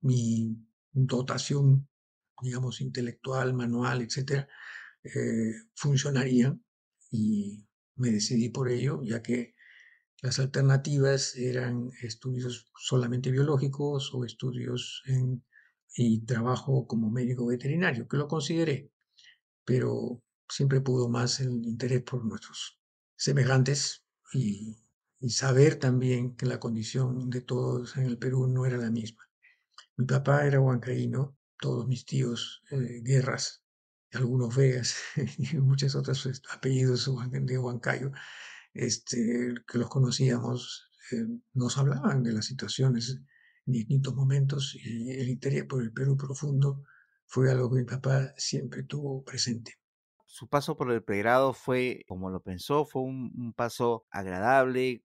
mi 0.01 0.57
dotación, 0.91 1.89
digamos, 2.41 2.81
intelectual, 2.81 3.53
manual, 3.53 4.01
etcétera, 4.01 4.47
eh, 5.03 5.53
funcionaría 5.75 6.57
y 7.11 7.67
me 7.95 8.11
decidí 8.11 8.49
por 8.49 8.69
ello, 8.69 9.01
ya 9.03 9.21
que 9.21 9.55
las 10.21 10.39
alternativas 10.39 11.35
eran 11.35 11.91
estudios 12.01 12.71
solamente 12.77 13.31
biológicos 13.31 14.13
o 14.13 14.25
estudios 14.25 15.03
y 15.95 16.25
trabajo 16.25 16.87
como 16.87 17.11
médico 17.11 17.45
veterinario, 17.45 18.07
que 18.07 18.17
lo 18.17 18.27
consideré, 18.27 18.91
pero 19.65 20.23
siempre 20.49 20.81
pudo 20.81 21.09
más 21.09 21.39
el 21.39 21.65
interés 21.65 22.03
por 22.03 22.23
nuestros 22.25 22.79
semejantes 23.15 24.03
y, 24.33 24.77
saber 25.29 25.77
también 25.77 26.35
que 26.35 26.45
la 26.45 26.59
condición 26.59 27.31
de 27.31 27.41
todos 27.41 27.97
en 27.97 28.03
el 28.03 28.19
Perú 28.19 28.47
no 28.47 28.65
era 28.65 28.77
la 28.77 28.91
misma. 28.91 29.27
Mi 29.97 30.05
papá 30.05 30.45
era 30.45 30.59
huancaíno, 30.59 31.35
todos 31.59 31.87
mis 31.87 32.05
tíos 32.05 32.61
eh, 32.69 33.01
guerras, 33.03 33.63
algunos 34.13 34.55
vegas 34.55 34.95
y 35.39 35.57
muchos 35.57 35.95
otros 35.95 36.29
apellidos 36.51 37.09
de 37.31 37.57
Huancayo 37.57 38.11
este, 38.75 39.55
que 39.67 39.77
los 39.77 39.89
conocíamos, 39.89 40.91
eh, 41.11 41.25
nos 41.53 41.77
hablaban 41.77 42.23
de 42.23 42.33
las 42.33 42.45
situaciones 42.45 43.17
en 43.65 43.73
distintos 43.73 44.13
momentos 44.13 44.75
y 44.75 45.11
el 45.11 45.29
interés 45.29 45.63
por 45.65 45.81
el 45.81 45.91
Perú 45.91 46.17
profundo 46.17 46.83
fue 47.25 47.49
algo 47.49 47.71
que 47.71 47.79
mi 47.79 47.85
papá 47.85 48.33
siempre 48.37 48.83
tuvo 48.83 49.23
presente. 49.23 49.79
Su 50.35 50.49
paso 50.49 50.75
por 50.75 50.91
el 50.91 51.01
pregrado 51.01 51.53
fue, 51.53 52.03
como 52.09 52.29
lo 52.29 52.41
pensó, 52.41 52.83
fue 52.83 53.03
un, 53.03 53.53
paso 53.55 54.05
agradable, 54.09 55.01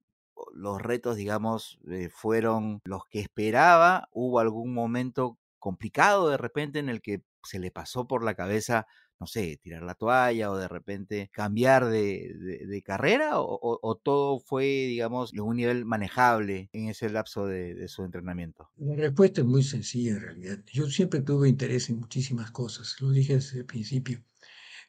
los 0.52 0.82
retos, 0.82 1.14
digamos, 1.14 1.78
eh, 1.88 2.08
fueron 2.08 2.80
los 2.82 3.06
que 3.08 3.20
esperaba. 3.20 4.08
Hubo 4.10 4.40
algún 4.40 4.74
momento 4.74 5.38
complicado 5.60 6.30
de 6.30 6.36
repente 6.36 6.80
en 6.80 6.88
el 6.88 7.00
que 7.00 7.22
se 7.44 7.60
le 7.60 7.70
pasó 7.70 8.08
por 8.08 8.24
la 8.24 8.34
cabeza 8.34 8.88
no 9.20 9.26
sé, 9.28 9.60
tirar 9.62 9.82
la 9.84 9.94
toalla 9.94 10.50
o 10.50 10.56
de 10.56 10.66
repente 10.66 11.30
cambiar 11.32 11.86
de, 11.86 12.82
carrera 12.84 13.34
o, 13.34 14.00
todo 14.02 14.40
fue, 14.40 14.64
digamos, 14.64 15.30
de 15.30 15.42
un 15.42 15.56
nivel 15.56 15.84
manejable 15.84 16.70
en 16.72 16.88
ese 16.88 17.08
lapso 17.08 17.46
de, 17.46 17.86
su 17.86 18.02
entrenamiento? 18.02 18.70
La 18.78 18.96
respuesta 18.96 19.42
es 19.42 19.46
muy 19.46 19.62
sencilla 19.62 20.12
en 20.12 20.20
realidad. 20.22 20.58
Yo 20.72 20.86
siempre 20.86 21.20
tuve 21.20 21.48
interés 21.50 21.88
en 21.90 22.00
muchísimas 22.00 22.50
cosas, 22.50 22.96
lo 23.00 23.10
dije 23.10 23.34
desde 23.34 23.58
el 23.58 23.66
principio. 23.66 24.24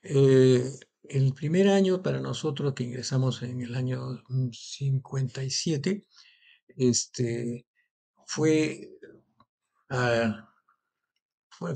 Eh, 0.03 0.63
el 1.03 1.34
primer 1.34 1.67
año 1.67 2.01
para 2.01 2.20
nosotros 2.20 2.74
que 2.74 2.84
ingresamos 2.84 3.41
en 3.43 3.62
el 3.62 3.75
año 3.75 4.24
57, 4.51 6.08
este, 6.77 7.65
fue, 8.25 8.89
ah, 9.89 10.50
fue, 11.50 11.75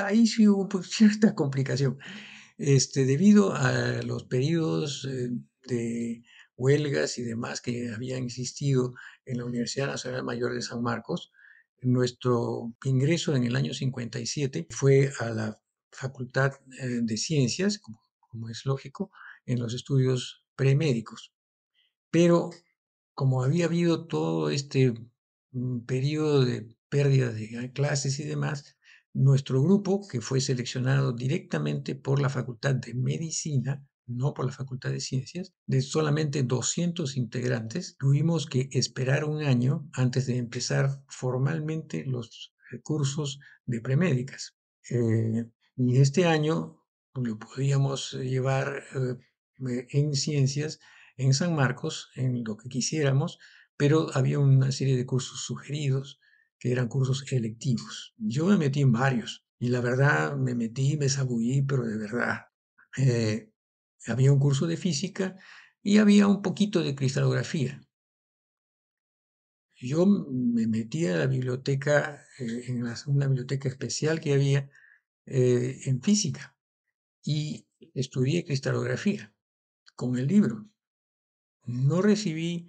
ahí 0.00 0.26
sí 0.26 0.46
hubo 0.48 0.82
cierta 0.82 1.34
complicación. 1.34 1.98
Este, 2.58 3.04
debido 3.04 3.54
a 3.54 4.02
los 4.02 4.24
periodos 4.24 5.04
eh, 5.10 5.30
de 5.66 6.22
huelgas 6.56 7.18
y 7.18 7.22
demás 7.22 7.60
que 7.60 7.90
habían 7.92 8.24
existido 8.24 8.94
en 9.24 9.38
la 9.38 9.44
Universidad 9.44 9.88
Nacional 9.88 10.24
Mayor 10.24 10.54
de 10.54 10.62
San 10.62 10.82
Marcos, 10.82 11.32
nuestro 11.80 12.74
ingreso 12.84 13.34
en 13.34 13.44
el 13.44 13.56
año 13.56 13.74
57 13.74 14.66
fue 14.70 15.10
a 15.20 15.30
la 15.30 15.63
Facultad 15.94 16.52
eh, 16.80 17.00
de 17.02 17.16
Ciencias, 17.16 17.78
como, 17.78 18.48
es 18.50 18.66
lógico, 18.66 19.10
en 19.46 19.60
los 19.60 19.74
estudios 19.74 20.44
premédicos. 20.56 21.32
Pero 22.10 22.50
como 23.14 23.42
había 23.42 23.66
habido 23.66 24.06
todo 24.06 24.50
este 24.50 24.94
mm, 25.52 25.80
periodo 25.80 26.44
de 26.44 26.76
pérdida 26.88 27.32
de 27.32 27.72
clases 27.72 28.18
y 28.20 28.24
demás, 28.24 28.76
nuestro 29.12 29.62
grupo, 29.62 30.06
que 30.08 30.20
fue 30.20 30.40
seleccionado 30.40 31.12
directamente 31.12 31.94
por 31.94 32.20
la 32.20 32.28
Facultad 32.28 32.74
de 32.74 32.94
Medicina, 32.94 33.86
no 34.06 34.34
por 34.34 34.46
la 34.46 34.52
Facultad 34.52 34.90
de 34.90 35.00
Ciencias, 35.00 35.54
de 35.66 35.80
solamente 35.80 36.42
200 36.42 37.16
integrantes, 37.16 37.96
tuvimos 37.98 38.46
que 38.46 38.68
esperar 38.72 39.24
un 39.24 39.42
año 39.42 39.88
antes 39.92 40.26
de 40.26 40.36
empezar 40.36 41.02
formalmente 41.08 42.04
los 42.04 42.52
cursos 42.82 43.38
de 43.66 43.80
premédicas. 43.80 44.56
Eh, 44.90 45.46
y 45.76 45.98
este 45.98 46.26
año 46.26 46.80
lo 47.14 47.38
podíamos 47.38 48.12
llevar 48.12 48.84
eh, 48.94 49.86
en 49.90 50.14
ciencias 50.14 50.80
en 51.16 51.32
San 51.32 51.54
Marcos, 51.54 52.10
en 52.16 52.44
lo 52.44 52.56
que 52.56 52.68
quisiéramos, 52.68 53.38
pero 53.76 54.08
había 54.14 54.38
una 54.38 54.72
serie 54.72 54.96
de 54.96 55.06
cursos 55.06 55.44
sugeridos 55.44 56.20
que 56.58 56.72
eran 56.72 56.88
cursos 56.88 57.24
electivos. 57.32 58.14
Yo 58.16 58.46
me 58.46 58.56
metí 58.56 58.80
en 58.80 58.92
varios 58.92 59.46
y 59.58 59.68
la 59.68 59.80
verdad 59.80 60.36
me 60.36 60.54
metí, 60.54 60.96
me 60.96 61.08
zabullí, 61.08 61.62
pero 61.62 61.84
de 61.84 61.98
verdad. 61.98 62.46
Eh, 62.96 63.52
había 64.06 64.32
un 64.32 64.38
curso 64.38 64.66
de 64.66 64.76
física 64.76 65.36
y 65.82 65.98
había 65.98 66.26
un 66.26 66.42
poquito 66.42 66.82
de 66.82 66.94
cristalografía. 66.94 67.80
yo 69.76 70.06
me 70.06 70.66
metí 70.66 71.06
a 71.06 71.16
la 71.16 71.26
biblioteca, 71.26 72.24
eh, 72.38 72.64
en 72.68 72.82
una 73.06 73.26
biblioteca 73.26 73.68
especial 73.68 74.20
que 74.20 74.32
había 74.32 74.70
eh, 75.26 75.80
en 75.86 76.02
física 76.02 76.56
y 77.22 77.66
estudié 77.94 78.44
cristalografía 78.44 79.34
con 79.94 80.16
el 80.18 80.26
libro. 80.26 80.66
No 81.64 82.02
recibí 82.02 82.68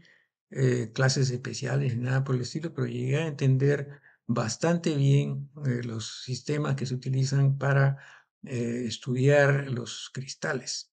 eh, 0.52 0.92
clases 0.94 1.30
especiales, 1.32 1.98
nada 1.98 2.24
por 2.24 2.36
el 2.36 2.42
estilo, 2.42 2.74
pero 2.74 2.88
llegué 2.88 3.18
a 3.18 3.28
entender 3.28 4.02
bastante 4.28 4.96
bien 4.96 5.50
los 5.84 6.24
sistemas 6.24 6.76
que 6.76 6.86
se 6.86 6.96
utilizan 6.96 7.58
para 7.58 7.98
estudiar 8.44 9.70
los 9.70 10.10
cristales. 10.14 10.92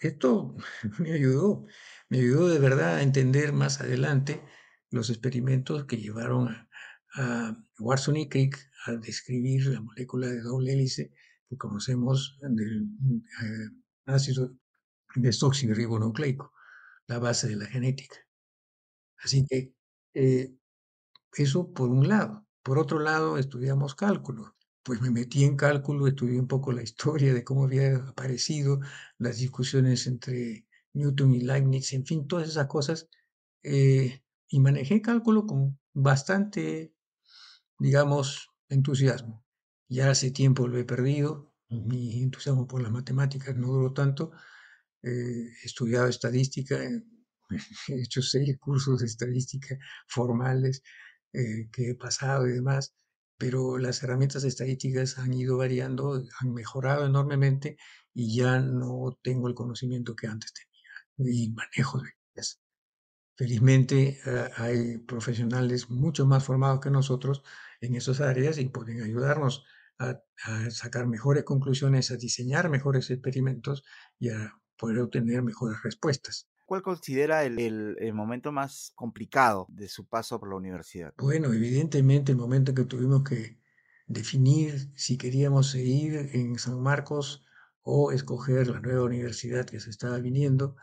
esto 0.00 0.56
me 0.98 1.12
ayudó 1.12 1.66
me 2.12 2.18
ayudó 2.18 2.48
de 2.48 2.58
verdad 2.58 2.96
a 2.96 3.02
entender 3.02 3.54
más 3.54 3.80
adelante 3.80 4.42
los 4.90 5.08
experimentos 5.08 5.86
que 5.86 5.96
llevaron 5.96 6.68
a 7.14 7.56
Watson 7.82 8.16
y 8.16 8.28
Crick 8.28 8.70
a 8.86 8.92
describir 8.92 9.66
la 9.66 9.80
molécula 9.80 10.28
de 10.28 10.40
doble 10.40 10.72
hélice 10.72 11.12
que 11.48 11.56
conocemos 11.56 12.38
del 12.40 12.88
eh, 13.42 13.68
ácido 14.06 14.52
desoxirribonucleico, 15.14 16.52
la 17.06 17.18
base 17.18 17.48
de 17.48 17.56
la 17.56 17.66
genética. 17.66 18.16
Así 19.18 19.44
que 19.46 19.74
eh, 20.14 20.54
eso 21.36 21.72
por 21.72 21.90
un 21.90 22.08
lado. 22.08 22.46
Por 22.62 22.78
otro 22.78 22.98
lado, 22.98 23.38
estudiamos 23.38 23.94
cálculo. 23.94 24.54
Pues 24.82 25.00
me 25.00 25.10
metí 25.10 25.44
en 25.44 25.56
cálculo, 25.56 26.06
estudié 26.06 26.40
un 26.40 26.48
poco 26.48 26.72
la 26.72 26.82
historia 26.82 27.34
de 27.34 27.44
cómo 27.44 27.64
había 27.64 27.96
aparecido 27.96 28.80
las 29.18 29.38
discusiones 29.38 30.06
entre 30.06 30.66
Newton 30.92 31.34
y 31.34 31.40
Leibniz, 31.40 31.92
en 31.92 32.04
fin, 32.04 32.26
todas 32.26 32.48
esas 32.48 32.66
cosas. 32.66 33.08
Eh, 33.62 34.22
y 34.48 34.60
manejé 34.60 35.00
cálculo 35.00 35.46
con 35.46 35.78
bastante, 35.94 36.92
digamos, 37.82 38.50
entusiasmo. 38.68 39.44
Ya 39.88 40.10
hace 40.10 40.30
tiempo 40.30 40.68
lo 40.68 40.78
he 40.78 40.84
perdido, 40.84 41.52
mi 41.68 42.22
entusiasmo 42.22 42.66
por 42.66 42.82
las 42.82 42.92
matemáticas 42.92 43.56
no 43.56 43.68
duró 43.68 43.92
tanto. 43.92 44.32
Eh, 45.02 45.10
he 45.62 45.66
estudiado 45.66 46.08
estadística, 46.08 46.76
he 47.88 48.02
hecho 48.02 48.22
seis 48.22 48.56
cursos 48.58 49.00
de 49.00 49.06
estadística 49.06 49.76
formales 50.06 50.82
eh, 51.32 51.68
que 51.72 51.90
he 51.90 51.94
pasado 51.96 52.46
y 52.48 52.52
demás, 52.52 52.94
pero 53.36 53.78
las 53.78 54.02
herramientas 54.02 54.44
estadísticas 54.44 55.18
han 55.18 55.32
ido 55.34 55.56
variando, 55.58 56.22
han 56.40 56.54
mejorado 56.54 57.06
enormemente 57.06 57.76
y 58.14 58.36
ya 58.36 58.60
no 58.60 59.18
tengo 59.22 59.48
el 59.48 59.54
conocimiento 59.54 60.14
que 60.14 60.28
antes 60.28 60.52
tenía 60.54 61.32
y 61.32 61.50
manejo 61.50 62.00
de 62.00 62.10
ellas. 62.34 62.60
Felizmente 63.36 64.20
eh, 64.24 64.50
hay 64.56 64.98
profesionales 64.98 65.90
mucho 65.90 66.26
más 66.26 66.44
formados 66.44 66.80
que 66.80 66.90
nosotros 66.90 67.42
en 67.82 67.96
esas 67.96 68.20
áreas 68.20 68.58
y 68.58 68.68
pueden 68.68 69.02
ayudarnos 69.02 69.64
a, 69.98 70.20
sacar 70.70 71.06
mejores 71.06 71.44
conclusiones, 71.44 72.10
a 72.10 72.16
diseñar 72.16 72.68
mejores 72.68 73.10
experimentos 73.10 73.84
y 74.18 74.30
a 74.30 74.54
poder 74.76 74.98
obtener 74.98 75.42
mejores 75.42 75.82
respuestas. 75.82 76.48
¿Cuál 76.66 76.82
considera 76.82 77.44
el, 77.44 77.58
el, 77.98 78.14
momento 78.14 78.50
más 78.50 78.92
complicado 78.94 79.66
de 79.68 79.88
su 79.88 80.06
paso 80.06 80.40
por 80.40 80.48
la 80.48 80.56
universidad? 80.56 81.12
Bueno, 81.18 81.52
evidentemente 81.52 82.32
el 82.32 82.38
momento 82.38 82.74
que 82.74 82.84
tuvimos 82.84 83.22
que 83.22 83.60
definir 84.06 84.90
si 84.96 85.18
queríamos 85.18 85.70
seguir 85.70 86.30
en 86.32 86.58
San 86.58 86.80
Marcos 86.80 87.44
o 87.82 88.10
escoger 88.12 88.68
la 88.68 88.80
nueva 88.80 89.04
universidad 89.04 89.66
que 89.66 89.80
se 89.80 89.90
estaba 89.90 90.18
viniendo, 90.18 90.76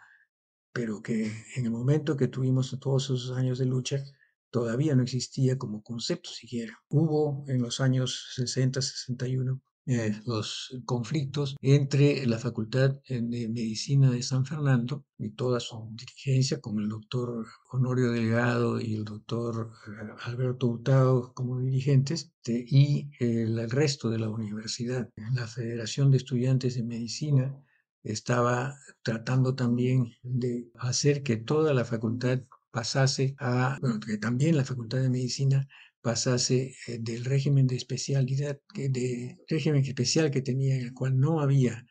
pero 0.71 1.01
que 1.01 1.31
en 1.55 1.65
el 1.65 1.71
momento 1.71 2.15
que 2.15 2.27
tuvimos 2.27 2.77
todos 2.79 3.05
esos 3.05 3.31
años 3.37 3.57
de 3.57 3.65
lucha, 3.65 4.03
todavía 4.51 4.95
no 4.95 5.03
existía 5.03 5.57
como 5.57 5.81
concepto 5.83 6.29
siquiera. 6.29 6.77
Hubo 6.89 7.43
en 7.47 7.61
los 7.61 7.79
años 7.79 8.31
60, 8.35 8.81
61 8.81 9.61
eh, 9.91 10.21
los 10.27 10.79
conflictos 10.85 11.55
entre 11.61 12.23
la 12.27 12.37
Facultad 12.37 12.97
de 13.07 13.49
Medicina 13.49 14.11
de 14.11 14.21
San 14.21 14.45
Fernando 14.45 15.03
y 15.17 15.31
toda 15.31 15.59
su 15.59 15.89
dirigencia, 15.93 16.61
con 16.61 16.77
el 16.79 16.89
doctor 16.89 17.47
Honorio 17.71 18.11
Delgado 18.11 18.79
y 18.79 18.93
el 18.93 19.03
doctor 19.03 19.71
eh, 19.87 20.13
Alberto 20.25 20.67
Hurtado 20.67 21.33
como 21.33 21.59
dirigentes, 21.59 22.31
y 22.45 23.09
el 23.19 23.67
resto 23.71 24.11
de 24.11 24.19
la 24.19 24.29
universidad. 24.29 25.09
La 25.33 25.47
Federación 25.47 26.11
de 26.11 26.17
Estudiantes 26.17 26.75
de 26.75 26.83
Medicina 26.83 27.59
estaba 28.03 28.75
tratando 29.01 29.55
también 29.55 30.13
de 30.21 30.69
hacer 30.75 31.23
que 31.23 31.37
toda 31.37 31.73
la 31.73 31.83
facultad 31.83 32.41
pasase 32.71 33.35
a, 33.39 33.77
bueno, 33.81 33.99
que 33.99 34.17
también 34.17 34.57
la 34.57 34.65
facultad 34.65 34.99
de 34.99 35.09
medicina 35.09 35.67
pasase 36.01 36.75
eh, 36.87 36.97
del 36.99 37.25
régimen 37.25 37.67
de 37.67 37.75
especialidad, 37.75 38.59
de 38.73 39.37
régimen 39.47 39.83
especial 39.83 40.31
que 40.31 40.41
tenía, 40.41 40.75
en 40.75 40.81
el 40.81 40.93
cual 40.93 41.19
no 41.19 41.41
había 41.41 41.85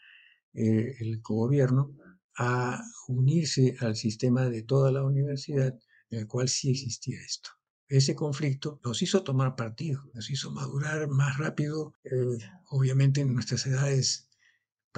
eh, 0.54 0.96
el 1.00 1.20
gobierno, 1.20 1.94
a 2.38 2.82
unirse 3.08 3.76
al 3.80 3.96
sistema 3.96 4.48
de 4.48 4.62
toda 4.62 4.92
la 4.92 5.02
universidad, 5.02 5.76
en 6.10 6.20
el 6.20 6.26
cual 6.26 6.48
sí 6.48 6.70
existía 6.70 7.20
esto. 7.20 7.50
Ese 7.88 8.14
conflicto 8.14 8.80
nos 8.84 9.02
hizo 9.02 9.24
tomar 9.24 9.56
partido, 9.56 10.02
nos 10.14 10.30
hizo 10.30 10.50
madurar 10.52 11.08
más 11.08 11.38
rápido, 11.38 11.94
eh, 12.04 12.38
obviamente 12.70 13.22
en 13.22 13.34
nuestras 13.34 13.66
edades 13.66 14.27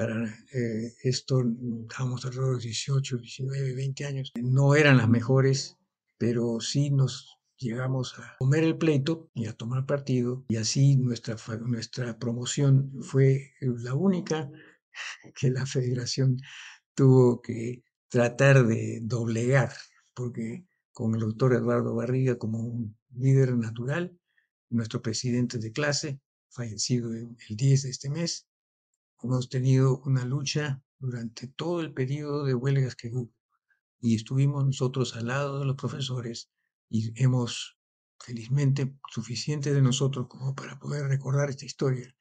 para 0.01 0.35
eh, 0.55 0.95
esto, 1.03 1.45
estábamos 1.83 2.25
alrededor 2.25 2.57
de 2.57 2.69
18, 2.69 3.19
19, 3.19 3.75
20 3.75 4.07
años, 4.07 4.33
no 4.41 4.75
eran 4.75 4.97
las 4.97 5.11
mejores, 5.11 5.77
pero 6.17 6.59
sí 6.61 6.89
nos 6.89 7.39
llegamos 7.59 8.19
a 8.19 8.37
comer 8.39 8.65
el 8.65 8.79
pleito 8.79 9.31
y 9.35 9.45
a 9.45 9.53
tomar 9.53 9.85
partido, 9.85 10.47
y 10.49 10.57
así 10.57 10.97
nuestra, 10.97 11.37
nuestra 11.67 12.19
promoción 12.19 12.91
fue 13.03 13.53
la 13.61 13.93
única 13.93 14.51
que 15.39 15.51
la 15.51 15.67
federación 15.67 16.39
tuvo 16.95 17.43
que 17.43 17.85
tratar 18.09 18.67
de 18.67 19.01
doblegar, 19.03 19.71
porque 20.15 20.65
con 20.93 21.15
el 21.15 21.21
doctor 21.21 21.53
Eduardo 21.53 21.95
Barriga 21.95 22.39
como 22.39 22.61
un 22.61 22.97
líder 23.15 23.55
natural, 23.55 24.19
nuestro 24.71 25.03
presidente 25.03 25.59
de 25.59 25.73
clase, 25.73 26.23
fallecido 26.49 27.13
el 27.13 27.37
10 27.51 27.83
de 27.83 27.91
este 27.91 28.09
mes, 28.09 28.47
Hemos 29.23 29.49
tenido 29.49 30.01
una 30.07 30.25
lucha 30.25 30.83
durante 30.99 31.47
todo 31.49 31.81
el 31.81 31.93
periodo 31.93 32.45
de 32.45 32.55
huelgas 32.55 32.97
que 32.97 33.09
hubo 33.09 33.31
y 34.01 34.15
estuvimos 34.15 34.65
nosotros 34.65 35.15
al 35.15 35.27
lado 35.27 35.59
de 35.59 35.67
los 35.67 35.77
profesores 35.77 36.51
y 36.89 37.13
hemos, 37.23 37.79
felizmente, 38.19 38.97
suficiente 39.11 39.75
de 39.75 39.83
nosotros 39.83 40.27
como 40.29 40.55
para 40.55 40.79
poder 40.79 41.07
recordar 41.07 41.51
esta 41.51 41.67
historia, 41.67 42.15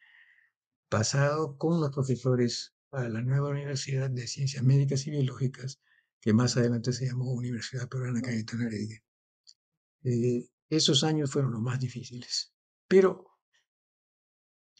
pasado 0.89 1.57
con 1.57 1.79
los 1.79 1.91
profesores 1.91 2.75
a 2.91 3.07
la 3.07 3.21
nueva 3.21 3.49
Universidad 3.49 4.09
de 4.09 4.27
Ciencias 4.27 4.63
Médicas 4.63 5.07
y 5.07 5.11
Biológicas, 5.11 5.81
que 6.19 6.33
más 6.33 6.57
adelante 6.57 6.91
se 6.91 7.05
llamó 7.05 7.31
Universidad 7.31 7.87
Peruana 7.87 8.21
Cayetana 8.21 8.67
Heredia. 8.67 9.01
Eh, 10.03 10.49
esos 10.69 11.03
años 11.03 11.31
fueron 11.31 11.53
los 11.53 11.61
más 11.61 11.79
difíciles, 11.79 12.53
pero 12.87 13.25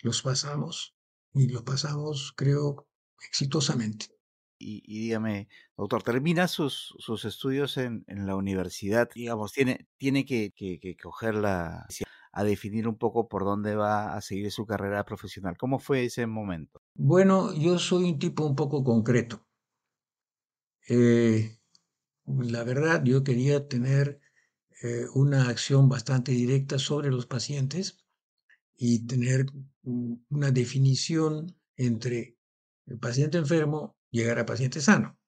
los 0.02 0.22
pasamos 0.22 0.99
y 1.34 1.48
lo 1.50 1.64
pasamos, 1.64 2.34
creo, 2.36 2.88
exitosamente. 3.28 4.08
Y, 4.62 4.82
dígame, 5.04 5.48
doctor, 5.78 6.04
termina 6.04 6.50
sus, 6.50 6.94
sus 7.00 7.24
estudios 7.24 7.78
en, 7.78 8.04
en, 8.08 8.28
la 8.28 8.36
universidad, 8.36 9.10
digamos, 9.16 9.54
tiene, 9.54 9.88
tiene 9.98 10.26
que, 10.26 10.52
que, 10.54 10.80
que 10.82 10.98
cogerla 10.98 11.88
a 12.34 12.44
definir 12.44 12.88
un 12.88 12.98
poco 12.98 13.30
por 13.30 13.46
dónde 13.46 13.76
va 13.76 14.16
a 14.16 14.22
seguir 14.22 14.52
su 14.52 14.66
carrera 14.66 15.06
profesional. 15.06 15.58
¿Cómo 15.58 15.80
fue 15.80 16.06
ese 16.06 16.28
momento? 16.28 16.82
Bueno, 16.94 17.54
yo 17.54 17.80
soy 17.80 18.12
un 18.12 18.20
tipo 18.20 18.46
un 18.46 18.56
poco 18.56 18.84
concreto. 18.84 19.46
Eh, 20.90 21.58
la 22.26 22.64
verdad, 22.64 23.04
yo 23.04 23.24
quería 23.24 23.68
tener 23.68 24.20
eh, 24.82 25.06
una 25.14 25.50
acción 25.50 25.90
bastante 25.90 26.32
directa 26.32 26.80
sobre 26.80 27.10
los 27.10 27.26
pacientes 27.26 27.98
y 28.82 29.06
tener 29.06 29.46
una 29.84 30.52
definición 30.52 31.54
entre 31.76 32.38
el 32.88 32.98
paciente 32.98 33.38
enfermo 33.38 33.98
llegar 34.10 34.40
a 34.40 34.46
paciente 34.46 34.80
sano. 34.80 35.20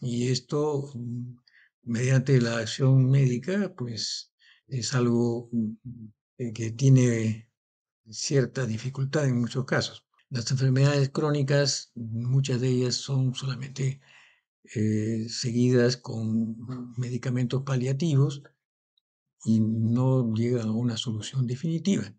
Y 0.00 0.28
esto, 0.28 0.90
mm, 0.94 1.36
mediante 1.82 2.40
la 2.40 2.58
acción 2.58 3.10
médica, 3.10 3.74
pues 3.76 4.32
es 4.68 4.94
algo 4.94 5.50
mm, 5.52 6.52
que 6.54 6.70
tiene 6.72 7.50
cierta 8.10 8.66
dificultad 8.66 9.26
en 9.26 9.38
muchos 9.40 9.66
casos. 9.66 10.06
Las 10.30 10.50
enfermedades 10.50 11.10
crónicas, 11.10 11.92
muchas 11.94 12.60
de 12.62 12.68
ellas 12.68 12.94
son 12.96 13.34
solamente 13.34 14.00
eh, 14.74 15.26
seguidas 15.28 15.98
con 15.98 16.56
medicamentos 16.96 17.62
paliativos 17.64 18.42
y 19.44 19.60
no 19.60 20.32
llegan 20.34 20.68
a 20.68 20.72
una 20.72 20.96
solución 20.96 21.46
definitiva. 21.46 22.14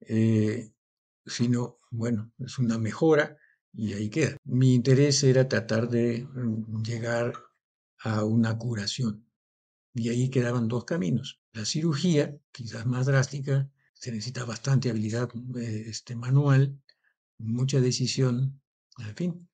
Eh, 0.00 0.72
sino, 1.26 1.78
bueno, 1.90 2.32
es 2.38 2.58
una 2.58 2.78
mejora 2.78 3.36
y 3.72 3.92
ahí 3.94 4.10
queda. 4.10 4.36
Mi 4.44 4.74
interés 4.74 5.22
era 5.22 5.48
tratar 5.48 5.88
de 5.88 6.26
mm, 6.32 6.82
llegar 6.82 7.34
a 8.00 8.24
una 8.24 8.58
curación. 8.58 9.26
Y 9.94 10.08
ahí 10.08 10.30
quedaban 10.30 10.68
dos 10.68 10.84
caminos. 10.84 11.40
La 11.52 11.64
cirugía, 11.64 12.36
quizás 12.52 12.86
más 12.86 13.06
drástica, 13.06 13.70
se 13.94 14.12
necesita 14.12 14.44
bastante 14.44 14.90
habilidad 14.90 15.28
eh, 15.58 15.84
este, 15.88 16.16
manual, 16.16 16.80
mucha 17.38 17.80
decisión, 17.80 18.60
en 18.98 19.16
fin. 19.16 19.48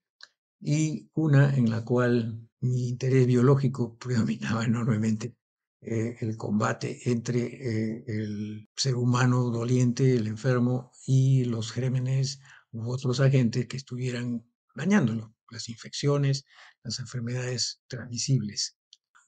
Y 0.61 1.11
una 1.15 1.55
en 1.57 1.71
la 1.71 1.85
cual 1.85 2.49
mi 2.61 2.89
interés 2.89 3.27
biológico 3.27 3.97
predominaba 3.99 4.65
enormemente 4.65 5.35
eh, 5.81 6.17
el 6.21 6.37
combate 6.37 6.99
entre 7.11 7.45
eh, 7.45 8.05
el 8.07 8.69
ser 8.75 8.97
humano 8.97 9.51
doliente, 9.51 10.17
el 10.17 10.27
enfermo, 10.27 10.93
y 11.07 11.45
los 11.45 11.73
gérmenes 11.73 12.41
u 12.73 12.91
otros 12.91 13.21
agentes 13.21 13.67
que 13.67 13.77
estuvieran 13.77 14.45
dañándolo, 14.75 15.35
las 15.51 15.69
infecciones, 15.69 16.45
las 16.83 16.99
enfermedades 16.99 17.81
transmisibles. 17.89 18.77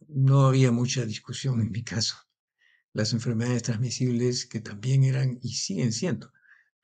No 0.08 0.46
había 0.46 0.72
mucha 0.72 1.04
discusión 1.04 1.60
en 1.60 1.70
mi 1.70 1.84
caso. 1.84 2.16
Las 2.92 3.12
enfermedades 3.12 3.62
transmisibles 3.62 4.46
que 4.46 4.60
también 4.60 5.04
eran 5.04 5.38
y 5.42 5.54
siguen 5.54 5.92
siendo 5.92 6.32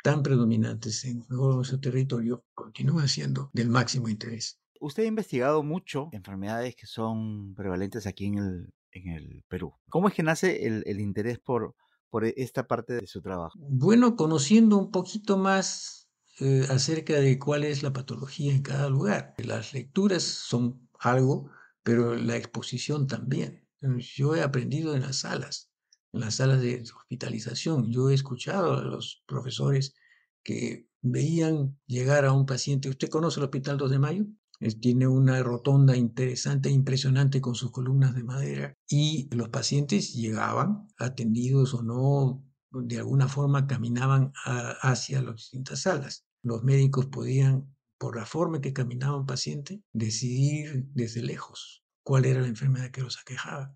tan 0.05 0.23
predominantes 0.23 1.03
en 1.07 1.25
nuestro 1.31 1.81
territorio 1.81 2.45
continúan 2.53 3.09
siendo 3.09 3.51
del 3.55 3.71
máximo 3.71 4.11
interés. 4.11 4.61
Usted 4.79 5.05
ha 5.05 5.07
investigado 5.07 5.63
mucho 5.63 6.11
enfermedades 6.13 6.77
que 6.77 6.87
son 6.87 7.55
prevalentes 7.55 8.07
aquí 8.07 8.27
en 8.27 8.39
el, 8.39 8.75
en 8.95 9.09
el 9.09 9.45
Perú. 9.49 9.75
¿Cómo 9.91 10.09
es 10.09 10.15
que 10.15 10.23
nace 10.23 10.67
el, 10.67 11.01
interés 11.01 11.39
por, 11.39 11.75
por 12.09 12.25
esta 12.25 12.67
parte 12.67 12.95
de 12.95 13.07
su 13.07 13.21
trabajo? 13.21 13.59
Bueno, 13.59 14.17
conociendo 14.17 14.79
un 14.79 14.91
poquito 14.91 15.37
más 15.37 16.09
eh, 16.41 16.67
acerca 16.71 17.15
de 17.15 17.39
cuál 17.39 17.65
es 17.65 17.83
la 17.83 17.93
patología 17.93 18.53
en 18.53 18.63
cada 18.63 18.89
lugar. 18.89 19.35
Las 19.39 19.75
lecturas 19.75 20.23
son 20.23 20.89
algo, 20.99 21.51
pero 21.83 22.15
la 22.15 22.37
exposición 22.37 23.07
también. 23.07 23.69
Yo 23.99 24.35
he 24.35 24.43
aprendido 24.43 24.95
en 24.95 25.03
las 25.03 25.19
salas, 25.19 25.71
en 26.13 26.21
las 26.21 26.37
salas 26.37 26.61
de 26.61 26.83
hospitalización. 26.83 27.93
Yo 27.93 28.09
he 28.09 28.15
escuchado 28.15 28.79
a 28.79 28.83
los 28.83 29.23
profesores 29.27 29.95
que 30.43 30.89
veían 31.03 31.79
llegar 31.87 32.25
a 32.25 32.33
un 32.33 32.47
paciente. 32.47 32.89
¿Usted 32.89 33.09
conoce 33.09 33.41
el 33.41 33.45
Hospital 33.45 33.77
2 33.77 33.91
de 33.91 33.99
Mayo? 33.99 34.25
Tiene 34.73 35.07
una 35.07 35.43
rotonda 35.43 35.97
interesante 35.97 36.69
e 36.69 36.73
impresionante 36.73 37.41
con 37.41 37.55
sus 37.55 37.71
columnas 37.71 38.15
de 38.15 38.25
madera 38.25 38.75
y 38.89 39.29
los 39.35 39.51
pacientes 39.51 40.15
llegaban, 40.15 40.89
atendidos 40.99 41.75
o 41.75 41.83
no, 41.83 42.45
de 42.71 42.99
alguna 42.99 43.29
forma 43.29 43.67
caminaban 43.67 44.33
hacia 44.45 45.23
las 45.23 45.37
distintas 45.37 45.83
salas. 45.83 46.25
Los 46.43 46.63
médicos 46.65 47.07
podían, 47.07 47.75
por 47.99 48.17
la 48.17 48.27
forma 48.27 48.61
que 48.61 48.73
caminaba 48.73 49.17
un 49.17 49.27
paciente, 49.27 49.83
decidir 49.93 50.87
desde 50.93 51.23
lejos 51.23 51.85
cuál 52.03 52.25
era 52.25 52.41
la 52.41 52.49
enfermedad 52.49 52.91
que 52.91 53.03
los 53.03 53.19
aquejaba. 53.19 53.75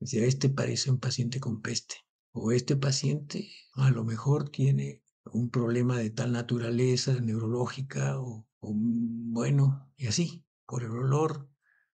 Decía, 0.00 0.24
este 0.24 0.48
parece 0.48 0.90
un 0.90 0.98
paciente 0.98 1.38
con 1.40 1.60
peste 1.60 1.96
o 2.32 2.50
este 2.52 2.76
paciente 2.76 3.50
a 3.74 3.90
lo 3.90 4.04
mejor 4.04 4.48
tiene 4.48 5.02
un 5.32 5.50
problema 5.50 5.98
de 5.98 6.10
tal 6.10 6.32
naturaleza 6.32 7.20
neurológica 7.20 8.18
o 8.20 8.46
bueno, 8.62 9.90
y 9.96 10.06
así, 10.06 10.44
por 10.66 10.84
el 10.84 10.92
olor, 10.92 11.48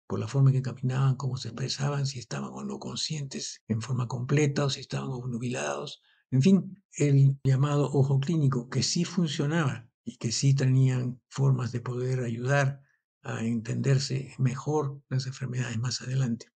por 0.07 0.21
la 0.21 0.29
forma 0.29 0.51
en 0.51 0.57
que 0.57 0.63
caminaban, 0.63 1.17
cómo 1.17 1.37
se 1.37 1.49
expresaban, 1.49 2.07
si 2.07 2.19
estaban 2.19 2.51
o 2.53 2.65
no 2.65 2.79
conscientes 2.79 3.63
en 3.69 3.83
forma 3.83 4.09
completa 4.09 4.65
o 4.65 4.71
si 4.71 4.81
estaban 4.81 5.11
obnubilados. 5.11 6.03
En 6.31 6.43
fin, 6.43 6.83
el 6.97 7.39
llamado 7.45 7.91
ojo 7.93 8.21
clínico, 8.21 8.69
que 8.69 8.83
sí 8.83 9.05
funcionaba 9.05 9.89
y 10.05 10.17
que 10.17 10.33
sí 10.33 10.55
tenían 10.55 11.21
formas 11.29 11.73
de 11.73 11.81
poder 11.81 12.21
ayudar 12.21 12.83
a 13.23 13.45
entenderse 13.45 14.35
mejor 14.39 15.03
las 15.09 15.27
enfermedades 15.27 15.79
más 15.79 16.01
adelante. 16.01 16.47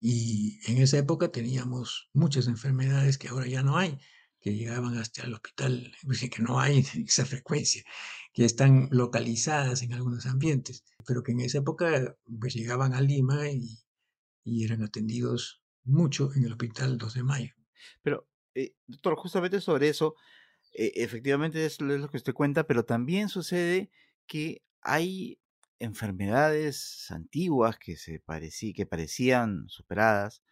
Y 0.00 0.60
en 0.70 0.78
esa 0.78 0.98
época 0.98 1.32
teníamos 1.32 2.10
muchas 2.12 2.46
enfermedades 2.46 3.18
que 3.18 3.28
ahora 3.28 3.46
ya 3.46 3.62
no 3.62 3.76
hay, 3.76 3.98
que 4.48 4.54
llegaban 4.54 4.96
hasta 4.96 5.24
el 5.24 5.34
hospital, 5.34 5.92
que 6.32 6.42
no 6.42 6.58
hay 6.58 6.78
esa 7.06 7.26
frecuencia 7.26 7.84
que 8.32 8.44
están 8.44 8.88
localizadas 8.90 9.82
en 9.82 9.92
algunos 9.92 10.26
ambientes, 10.26 10.84
pero 11.06 11.22
que 11.22 11.32
en 11.32 11.40
esa 11.40 11.58
época 11.58 12.16
pues 12.40 12.54
llegaban 12.54 12.94
a 12.94 13.00
Lima 13.00 13.50
y, 13.50 13.78
y 14.44 14.64
eran 14.64 14.82
atendidos 14.82 15.62
mucho 15.84 16.32
en 16.34 16.44
el 16.44 16.52
Hospital 16.52 16.98
2 16.98 17.14
de 17.14 17.22
Mayo. 17.22 17.54
Pero, 18.02 18.28
eh, 18.54 18.74
doctor, 18.86 19.16
justamente 19.16 19.60
sobre 19.60 19.88
eso, 19.88 20.14
eh, 20.72 20.92
efectivamente 20.96 21.64
es 21.64 21.80
lo 21.80 22.08
que 22.08 22.16
usted 22.16 22.34
cuenta, 22.34 22.66
pero 22.66 22.84
también 22.84 23.28
sucede 23.28 23.90
que 24.26 24.62
hay 24.82 25.40
enfermedades 25.78 27.10
antiguas 27.10 27.78
que, 27.78 27.96
se 27.96 28.20
parecí, 28.20 28.72
que 28.72 28.86
parecían 28.86 29.68
superadas, 29.68 30.42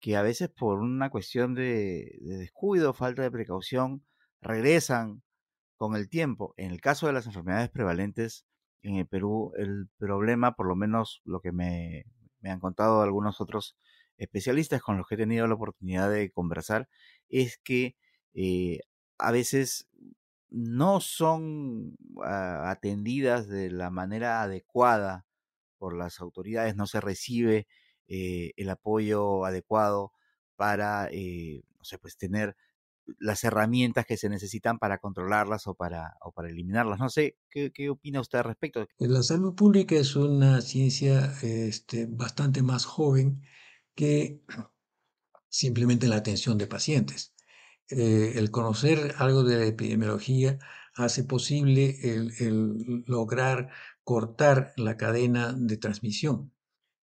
que 0.00 0.16
a 0.16 0.22
veces 0.22 0.48
por 0.48 0.80
una 0.80 1.10
cuestión 1.10 1.54
de, 1.54 2.18
de 2.20 2.38
descuido, 2.38 2.94
falta 2.94 3.22
de 3.22 3.30
precaución, 3.30 4.04
regresan 4.40 5.22
con 5.76 5.96
el 5.96 6.08
tiempo. 6.08 6.54
En 6.56 6.72
el 6.72 6.80
caso 6.80 7.06
de 7.06 7.12
las 7.12 7.26
enfermedades 7.26 7.70
prevalentes 7.70 8.44
en 8.82 8.96
el 8.96 9.06
Perú, 9.06 9.52
el 9.56 9.88
problema, 9.98 10.54
por 10.54 10.66
lo 10.66 10.76
menos 10.76 11.22
lo 11.24 11.40
que 11.40 11.52
me, 11.52 12.04
han 12.42 12.60
contado 12.60 13.02
algunos 13.02 13.40
otros 13.40 13.76
especialistas 14.18 14.82
con 14.82 14.98
los 14.98 15.06
que 15.06 15.14
he 15.14 15.18
tenido 15.18 15.46
la 15.46 15.54
oportunidad 15.54 16.10
de 16.10 16.30
conversar, 16.30 16.88
es 17.28 17.58
que 17.58 17.96
eh, 18.34 18.80
a 19.18 19.32
veces 19.32 19.88
no 20.50 21.00
son 21.00 21.96
ah, 22.22 22.70
atendidas 22.70 23.48
de 23.48 23.70
la 23.70 23.90
manera 23.90 24.42
adecuada 24.42 25.26
por 25.78 25.96
las 25.96 26.20
autoridades, 26.20 26.76
no 26.76 26.86
se 26.86 27.00
recibe 27.00 27.66
eh, 28.10 28.52
el 28.56 28.68
apoyo 28.68 29.44
adecuado 29.44 30.12
para, 30.56 31.08
eh, 31.12 31.62
no 31.78 31.84
sé, 31.84 31.96
pues 31.96 32.16
tener 32.16 32.56
las 33.18 33.44
herramientas 33.44 34.04
que 34.04 34.16
se 34.16 34.28
necesitan 34.28 34.78
para 34.78 34.98
controlarlas 34.98 35.68
o 35.68 35.74
para, 35.74 36.14
o 36.20 36.32
para 36.32 36.48
eliminarlas. 36.48 36.98
No 36.98 37.08
sé, 37.08 37.36
¿qué, 37.48 37.70
¿qué, 37.72 37.88
opina 37.88 38.20
usted 38.20 38.38
al 38.38 38.44
respecto? 38.44 38.86
La 38.98 39.22
salud 39.22 39.54
pública 39.54 39.94
es 39.94 40.16
una 40.16 40.60
ciencia 40.60 41.34
este, 41.42 42.06
bastante 42.06 42.62
más 42.62 42.84
joven 42.84 43.42
que 43.94 44.42
simplemente 45.48 46.08
la 46.08 46.16
atención 46.16 46.58
de 46.58 46.66
pacientes. 46.66 47.32
Eh, 47.88 48.32
el 48.36 48.50
conocer 48.50 49.14
algo 49.18 49.44
de 49.44 49.56
la 49.56 49.66
epidemiología 49.66 50.58
hace 50.94 51.22
posible 51.22 51.96
el, 52.02 52.32
el 52.40 53.04
lograr 53.06 53.70
cortar 54.02 54.72
la 54.76 54.96
cadena 54.96 55.52
de 55.52 55.76
transmisión. 55.76 56.52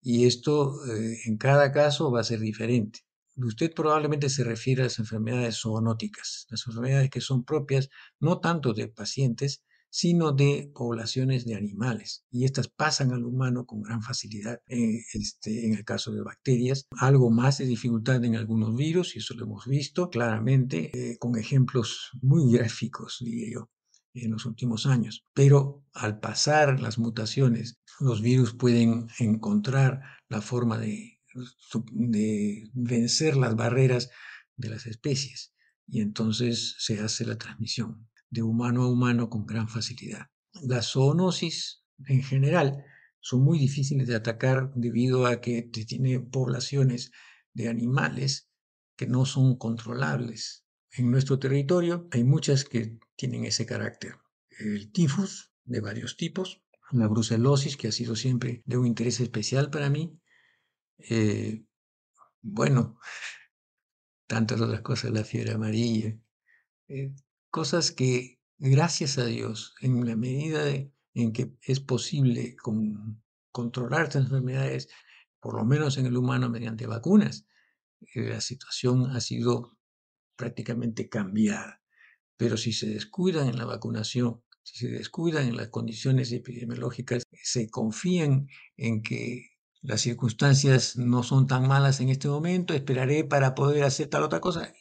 Y 0.05 0.27
esto 0.27 0.85
eh, 0.87 1.17
en 1.25 1.39
cada 1.39 1.73
caso 1.73 2.13
va 2.13 2.21
a 2.21 2.25
ser 2.25 2.39
diferente. 2.41 3.01
Usted 3.37 3.73
probablemente 3.75 4.29
se 4.29 4.45
refiere 4.45 4.83
a 4.83 4.85
las 4.85 4.99
enfermedades 4.99 5.61
zoonóticas, 5.63 6.47
las 6.51 6.67
enfermedades 6.67 7.09
que 7.11 7.23
son 7.23 7.43
propias 7.43 7.89
no 8.21 8.39
tanto 8.39 8.75
de 8.75 8.89
pacientes, 8.89 9.65
sino 9.89 10.33
de 10.33 10.71
poblaciones 10.75 11.47
de 11.47 11.55
animales. 11.55 12.25
Y 12.31 12.45
estas 12.45 12.69
pasan 12.69 13.13
al 13.13 13.25
humano 13.25 13.65
con 13.65 13.81
gran 13.81 14.03
facilidad. 14.03 14.61
Eh, 14.69 15.01
este, 15.15 15.67
en 15.67 15.75
el 15.75 15.85
caso 15.85 16.13
de 16.13 16.21
bacterias, 16.21 16.87
algo 17.01 17.31
más 17.31 17.59
de 17.59 17.65
dificultad 17.65 18.23
en 18.25 18.37
algunos 18.37 18.77
virus, 18.77 19.17
y 19.17 19.21
eso 19.21 19.35
lo 19.35 19.45
hemos 19.45 19.67
visto 19.67 20.11
claramente 20.11 20.91
eh, 20.93 21.17
con 21.19 21.39
ejemplos 21.39 22.11
muy 22.21 22.53
gráficos, 22.53 23.19
diría 23.21 23.55
yo 23.55 23.71
en 24.15 24.31
los 24.31 24.47
últimos 24.47 24.87
años. 24.87 25.25
Pero 25.35 25.85
al 25.93 26.21
pasar 26.21 26.81
las 26.81 26.99
mutaciones, 26.99 27.79
los 28.01 28.23
virus 28.23 28.55
pueden 28.55 29.09
encontrar 29.19 30.03
la 30.29 30.41
forma 30.41 30.79
de 30.79 31.21
vencer 32.73 33.37
las 33.37 33.57
barreras 33.57 34.11
de 34.57 34.71
las 34.71 34.87
especies 34.87 35.53
y 35.87 36.01
entonces 36.01 36.77
se 36.79 37.01
hace 37.01 37.27
la 37.27 37.37
transmisión 37.37 38.09
de 38.31 38.43
humano 38.43 38.83
a 38.83 38.89
humano 38.89 39.29
con 39.29 39.47
gran 39.47 39.69
facilidad. 39.69 40.27
Las 40.63 40.93
zoonosis 40.93 41.85
en 42.07 42.23
general 42.23 42.85
son 43.21 43.43
muy 43.43 43.59
difíciles 43.59 44.07
de 44.07 44.17
atacar 44.17 44.73
debido 44.75 45.27
a 45.27 45.41
que 45.41 45.63
tiene 45.63 46.21
poblaciones 46.21 47.11
de 47.53 47.69
animales 47.69 48.51
que 48.97 49.07
no 49.07 49.25
son 49.25 49.57
controlables. 49.57 50.64
En 50.97 51.11
nuestro 51.11 51.41
territorio 51.41 52.07
hay 52.13 52.23
muchas 52.23 52.65
que 52.65 52.99
tienen 53.17 53.45
ese 53.45 53.67
carácter. 53.67 54.17
El 54.61 54.93
tifus 54.93 55.53
de 55.65 55.81
varios 55.81 56.17
tipos, 56.17 56.63
la 56.93 57.09
brucelosis 57.09 57.77
que 57.77 57.89
ha 57.89 57.93
sido 57.93 58.15
siempre 58.15 58.63
de 58.65 58.77
un 58.77 58.87
interés 58.87 59.19
especial 59.19 59.71
para 59.71 59.91
mí, 59.91 60.21
eh, 60.99 61.65
bueno, 62.43 63.01
tantas 64.29 64.61
otras 64.61 64.83
cosas, 64.83 65.11
la 65.11 65.25
fiebre 65.25 65.53
amarilla, 65.53 66.17
eh, 66.87 67.13
cosas 67.51 67.91
que, 67.91 68.41
gracias 68.59 69.19
a 69.19 69.27
Dios, 69.27 69.75
en 69.81 70.07
la 70.07 70.15
medida 70.15 70.65
en 70.69 71.33
que 71.33 71.57
es 71.63 71.81
posible 71.81 72.57
controlar 73.51 74.05
estas 74.05 74.25
enfermedades, 74.25 74.89
por 75.41 75.57
lo 75.57 75.65
menos 75.65 75.99
en 75.99 76.07
el 76.07 76.17
humano 76.17 76.49
mediante 76.49 76.87
vacunas, 76.87 77.47
eh, 78.15 78.29
la 78.29 78.41
situación 78.41 79.11
ha 79.11 79.21
sido 79.21 79.74
prácticamente 80.37 81.09
cambiada. 81.09 81.83
Pero 82.37 82.57
si 82.57 82.73
se 82.73 82.89
descuidan 82.89 83.49
en 83.49 83.59
la 83.59 83.65
vacunación, 83.65 84.43
si 84.63 84.87
se 84.87 84.89
descuidan 84.89 85.47
en 85.47 85.57
las 85.57 85.69
condiciones 85.69 86.33
epidemiológicas, 86.33 87.25
se 87.43 87.69
confían 87.71 88.49
en 88.77 89.03
que 89.03 89.51
las 89.83 90.01
circunstancias 90.01 90.97
no 90.97 91.23
son 91.23 91.47
tan 91.47 91.69
malas 91.69 92.01
en 92.01 92.09
este 92.09 92.29
momento, 92.29 92.73
esperaré 92.73 93.25
para 93.25 93.55
poder 93.55 93.85
hacer 93.85 94.09
tal 94.09 94.23
otra 94.23 94.41
cosa. 94.41 94.73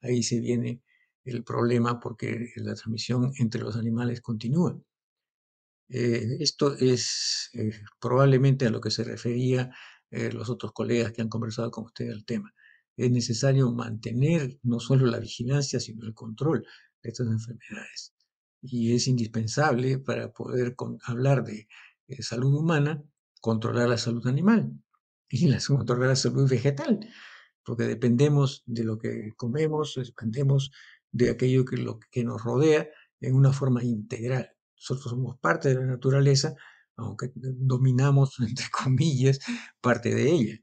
Ahí 0.00 0.22
se 0.22 0.40
viene 0.40 0.82
el 1.24 1.42
problema 1.44 2.00
porque 2.00 2.52
la 2.56 2.74
transmisión 2.74 3.32
entre 3.38 3.60
los 3.60 3.76
animales 3.76 4.20
continúa. 4.20 4.80
Eh, 5.88 6.36
esto 6.40 6.76
es 6.76 7.50
eh, 7.54 7.72
probablemente 8.00 8.66
a 8.66 8.70
lo 8.70 8.80
que 8.80 8.90
se 8.90 9.04
refería 9.04 9.70
eh, 10.10 10.30
los 10.32 10.50
otros 10.50 10.72
colegas 10.72 11.12
que 11.12 11.22
han 11.22 11.28
conversado 11.28 11.70
con 11.70 11.84
usted 11.84 12.06
del 12.08 12.24
tema. 12.24 12.54
Es 12.98 13.10
necesario 13.10 13.72
mantener 13.72 14.58
no 14.62 14.80
solo 14.80 15.06
la 15.06 15.18
vigilancia, 15.18 15.80
sino 15.80 16.04
el 16.06 16.12
control 16.12 16.66
de 17.02 17.08
estas 17.08 17.28
enfermedades. 17.28 18.12
Y 18.60 18.94
es 18.94 19.06
indispensable 19.08 19.98
para 19.98 20.32
poder 20.32 20.74
hablar 21.04 21.44
de 21.44 21.66
salud 22.20 22.54
humana, 22.54 23.02
controlar 23.40 23.88
la 23.88 23.98
salud 23.98 24.26
animal 24.26 24.72
y 25.30 25.46
la, 25.48 25.58
controlar 25.66 26.08
la 26.08 26.16
salud 26.16 26.48
vegetal, 26.48 27.00
porque 27.64 27.84
dependemos 27.84 28.62
de 28.66 28.84
lo 28.84 28.98
que 28.98 29.32
comemos, 29.36 29.94
dependemos 29.96 30.72
de 31.10 31.30
aquello 31.30 31.64
que, 31.64 31.76
lo, 31.76 31.98
que 32.10 32.24
nos 32.24 32.42
rodea 32.42 32.88
en 33.20 33.34
una 33.34 33.52
forma 33.52 33.82
integral. 33.82 34.50
Nosotros 34.76 35.10
somos 35.10 35.38
parte 35.38 35.68
de 35.68 35.74
la 35.76 35.86
naturaleza, 35.86 36.54
aunque 36.96 37.32
dominamos, 37.34 38.38
entre 38.40 38.66
comillas, 38.70 39.38
parte 39.80 40.14
de 40.14 40.30
ella. 40.30 40.58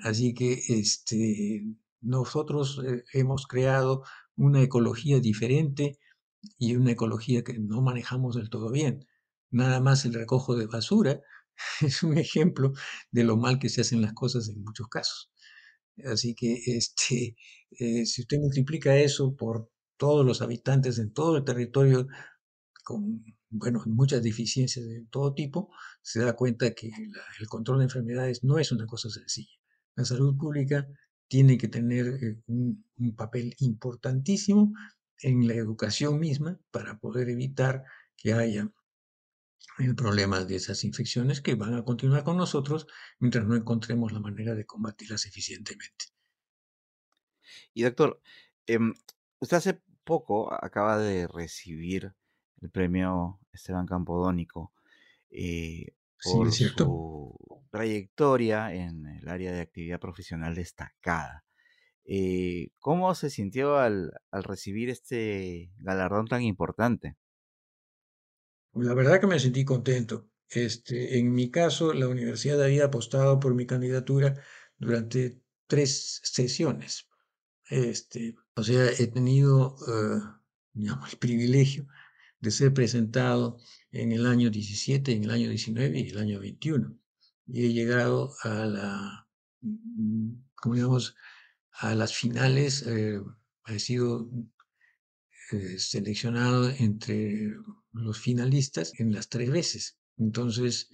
Así 0.00 0.34
que 0.34 0.60
este, 0.68 1.64
nosotros 2.00 2.80
eh, 2.86 3.04
hemos 3.12 3.46
creado 3.46 4.04
una 4.36 4.62
ecología 4.62 5.20
diferente 5.20 5.98
y 6.58 6.76
una 6.76 6.92
ecología 6.92 7.44
que 7.44 7.58
no 7.58 7.82
manejamos 7.82 8.36
del 8.36 8.50
todo 8.50 8.70
bien. 8.70 9.06
Nada 9.50 9.80
más 9.80 10.04
el 10.04 10.14
recojo 10.14 10.56
de 10.56 10.66
basura 10.66 11.20
es 11.80 12.02
un 12.02 12.18
ejemplo 12.18 12.72
de 13.10 13.24
lo 13.24 13.36
mal 13.36 13.58
que 13.58 13.68
se 13.68 13.82
hacen 13.82 14.02
las 14.02 14.14
cosas 14.14 14.48
en 14.48 14.62
muchos 14.62 14.88
casos. 14.88 15.30
Así 16.04 16.34
que 16.34 16.54
este, 16.66 17.36
eh, 17.78 18.06
si 18.06 18.22
usted 18.22 18.38
multiplica 18.38 18.96
eso 18.96 19.36
por 19.36 19.70
todos 19.96 20.24
los 20.26 20.42
habitantes 20.42 20.98
en 20.98 21.12
todo 21.12 21.36
el 21.36 21.44
territorio 21.44 22.08
con 22.84 23.22
bueno, 23.50 23.82
muchas 23.86 24.22
deficiencias 24.22 24.86
de 24.86 25.06
todo 25.10 25.34
tipo, 25.34 25.70
se 26.00 26.20
da 26.20 26.34
cuenta 26.34 26.74
que 26.74 26.90
el 27.38 27.46
control 27.48 27.78
de 27.78 27.84
enfermedades 27.84 28.42
no 28.42 28.58
es 28.58 28.72
una 28.72 28.86
cosa 28.86 29.10
sencilla. 29.10 29.61
La 29.94 30.04
salud 30.04 30.36
pública 30.36 30.86
tiene 31.28 31.58
que 31.58 31.68
tener 31.68 32.06
eh, 32.22 32.42
un, 32.46 32.84
papel 33.16 33.54
importantísimo 33.58 34.72
en 35.22 35.46
la 35.48 35.54
educación 35.54 36.18
misma 36.18 36.58
para 36.70 36.98
poder 36.98 37.28
evitar 37.28 37.84
que 38.16 38.32
haya 38.32 38.70
eh, 39.78 39.94
problemas 39.94 40.46
de 40.46 40.56
esas 40.56 40.84
infecciones 40.84 41.40
que 41.40 41.54
van 41.54 41.74
a 41.74 41.84
continuar 41.84 42.24
con 42.24 42.36
nosotros 42.36 42.86
mientras 43.18 43.46
no 43.46 43.56
encontremos 43.56 44.12
la 44.12 44.20
manera 44.20 44.54
de 44.54 44.66
combatirlas 44.66 45.26
eficientemente. 45.26 46.06
Y 47.74 47.82
doctor, 47.82 48.20
em, 48.66 48.94
usted 49.40 49.56
hace 49.56 49.82
poco 50.04 50.52
acaba 50.52 50.98
de 50.98 51.26
recibir 51.26 52.14
el 52.60 52.70
premio 52.70 53.40
Esteban 53.52 53.86
Campodónico 53.86 54.72
eh, 55.30 55.94
por 56.22 56.52
su 56.52 57.36
trayectoria 57.70 58.72
en 58.74 59.06
el 59.06 59.28
área 59.28 59.52
de 59.52 59.60
actividad 59.60 59.98
profesional 59.98 60.54
destacada. 60.54 61.44
Eh, 62.04 62.68
¿Cómo 62.78 63.14
se 63.14 63.30
sintió 63.30 63.78
al, 63.78 64.12
recibir 64.30 64.90
este 64.90 65.72
galardón 65.78 66.26
tan 66.26 66.42
importante? 66.42 67.16
La 68.74 68.94
verdad 68.94 69.20
que 69.20 69.26
me 69.26 69.38
sentí 69.38 69.64
contento. 69.64 70.28
Este, 70.48 71.18
en 71.18 71.32
mi 71.32 71.50
caso, 71.50 71.94
la 71.94 72.08
universidad 72.08 72.62
había 72.62 72.86
apostado 72.86 73.40
por 73.40 73.54
mi 73.54 73.66
candidatura 73.66 74.34
durante 74.76 75.40
tres 75.66 76.20
sesiones. 76.24 77.08
Este, 77.70 78.34
o 78.54 78.62
sea, 78.62 78.90
he 78.98 79.06
tenido 79.06 79.76
eh, 79.88 80.20
el 80.74 81.18
privilegio 81.18 81.86
de 82.40 82.50
ser 82.50 82.74
presentado 82.74 83.56
en 83.92 84.12
el 84.12 84.26
año 84.26 84.50
17, 84.50 85.12
en 85.12 85.24
el 85.24 85.30
año 85.30 85.48
19 85.50 86.00
y 86.00 86.08
el 86.08 86.18
año 86.18 86.40
21. 86.40 86.98
Y 87.46 87.66
he 87.66 87.72
llegado 87.72 88.34
a 88.42 88.66
la, 88.66 89.28
como 90.56 90.74
digamos, 90.74 91.14
a 91.72 91.94
las 91.94 92.14
finales, 92.14 92.84
eh, 92.86 93.20
he 93.66 93.78
sido 93.78 94.30
eh, 95.52 95.78
seleccionado 95.78 96.70
entre 96.70 97.54
los 97.92 98.18
finalistas 98.18 98.92
en 98.98 99.12
las 99.12 99.28
tres 99.28 99.50
veces. 99.50 99.98
Entonces, 100.16 100.90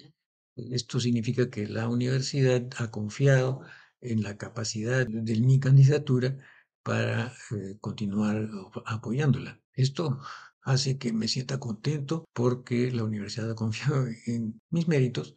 esto 0.57 0.99
significa 0.99 1.51
que 1.51 1.67
la 1.69 1.89
universidad 1.89 2.69
ha 2.79 2.91
confiado 2.91 3.61
en 4.01 4.23
la 4.23 4.37
capacidad 4.37 5.07
de 5.07 5.41
mi 5.41 5.61
candidatura 5.61 6.37
para 6.83 7.33
eh, 7.53 7.77
continuar 7.81 8.49
apoyándola. 8.87 9.61
Esto 9.75 10.21
hace 10.69 10.99
que 10.99 11.13
me 11.13 11.29
sienta 11.29 11.59
contento 11.59 12.25
porque 12.35 12.91
la 12.93 13.05
universidad 13.05 13.51
ha 13.51 13.55
confiado 13.55 14.07
en 14.27 14.61
mis 14.71 14.89
méritos, 14.89 15.37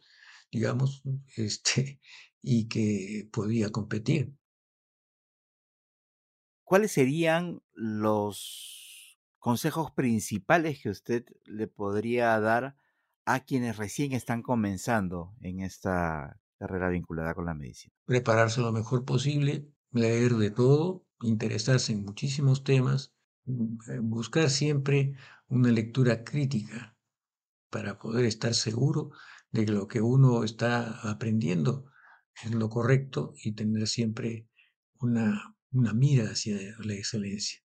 digamos, 0.50 1.02
este, 1.36 2.00
y 2.42 2.68
que 2.68 3.28
podía 3.32 3.70
competir. 3.70 4.34
¿Cuáles 6.64 6.92
serían 6.92 7.62
los 7.74 9.18
consejos 9.38 9.90
principales 9.90 10.80
que 10.80 10.90
usted 10.90 11.24
le 11.44 11.66
podría 11.66 12.38
dar 12.40 12.76
a 13.24 13.40
quienes 13.40 13.76
recién 13.76 14.12
están 14.12 14.42
comenzando 14.42 15.34
en 15.40 15.60
esta 15.60 16.40
carrera 16.58 16.88
vinculada 16.88 17.34
con 17.34 17.46
la 17.46 17.54
medicina? 17.54 17.94
Prepararse 18.06 18.60
lo 18.60 18.72
mejor 18.72 19.04
posible, 19.04 19.68
leer 19.90 20.32
de 20.34 20.50
todo, 20.50 21.04
interesarse 21.20 21.92
en 21.92 22.04
muchísimos 22.04 22.64
temas, 22.64 23.12
buscar 23.44 24.50
siempre 24.50 25.14
una 25.48 25.70
lectura 25.70 26.24
crítica 26.24 26.96
para 27.70 27.98
poder 27.98 28.24
estar 28.26 28.54
seguro 28.54 29.10
de 29.50 29.66
que 29.66 29.72
lo 29.72 29.88
que 29.88 30.00
uno 30.00 30.44
está 30.44 31.10
aprendiendo 31.10 31.90
es 32.42 32.52
lo 32.52 32.68
correcto 32.68 33.34
y 33.42 33.52
tener 33.52 33.86
siempre 33.86 34.48
una, 35.00 35.56
una 35.72 35.92
mira 35.92 36.30
hacia 36.30 36.56
la 36.78 36.94
excelencia. 36.94 37.60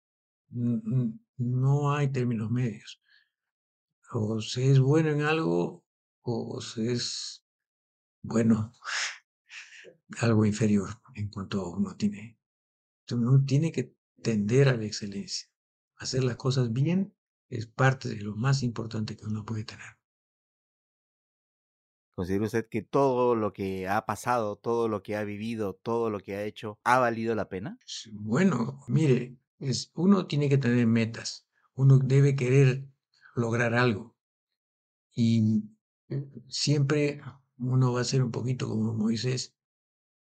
No 0.50 1.94
hay 1.94 2.12
términos 2.12 2.52
medios. 2.52 3.02
O 4.12 4.42
se 4.42 4.72
es 4.72 4.80
bueno 4.80 5.10
en 5.10 5.22
algo 5.22 5.86
o 6.22 6.62
se 6.62 6.94
es 6.94 7.44
bueno 8.22 8.74
algo 10.20 10.46
inferior 10.46 10.90
en 11.16 11.30
cuanto 11.30 11.70
uno 11.70 11.96
tiene. 11.96 12.38
Uno 13.12 13.44
tiene 13.46 13.72
que 13.72 13.94
tender 14.22 14.70
a 14.70 14.76
la 14.78 14.86
excelencia. 14.86 15.48
Hacer 15.98 16.24
las 16.24 16.36
cosas 16.36 16.72
bien 16.72 17.14
es 17.50 17.66
parte 17.68 18.10
de 18.10 18.22
lo 18.22 18.36
más 18.36 18.64
importante 18.64 19.16
que 19.16 19.26
uno 19.26 19.46
puede 19.46 19.64
tener. 19.64 19.98
¿Considera 22.18 22.46
usted 22.46 22.68
que 22.68 22.82
todo 22.82 23.36
lo 23.36 23.54
que 23.54 23.88
ha 23.88 24.06
pasado, 24.08 24.56
todo 24.56 24.88
lo 24.88 25.04
que 25.04 25.16
ha 25.16 25.24
vivido, 25.24 25.76
todo 25.76 26.10
lo 26.10 26.20
que 26.20 26.36
ha 26.36 26.44
hecho, 26.44 26.80
ha 26.84 26.98
valido 26.98 27.36
la 27.36 27.48
pena? 27.48 27.78
Bueno, 28.12 28.80
mire, 28.88 29.38
es, 29.60 29.92
uno 29.94 30.26
tiene 30.26 30.50
que 30.50 30.58
tener 30.58 30.88
metas, 30.88 31.48
uno 31.76 32.00
debe 32.00 32.36
querer 32.36 32.88
lograr 33.36 33.76
algo. 33.76 34.16
Y 35.14 35.64
eh, 36.10 36.28
siempre 36.48 37.22
uno 37.60 37.94
va 37.94 38.02
a 38.02 38.04
ser 38.04 38.24
un 38.24 38.32
poquito 38.32 38.68
como 38.68 38.94
Moisés. 38.96 39.56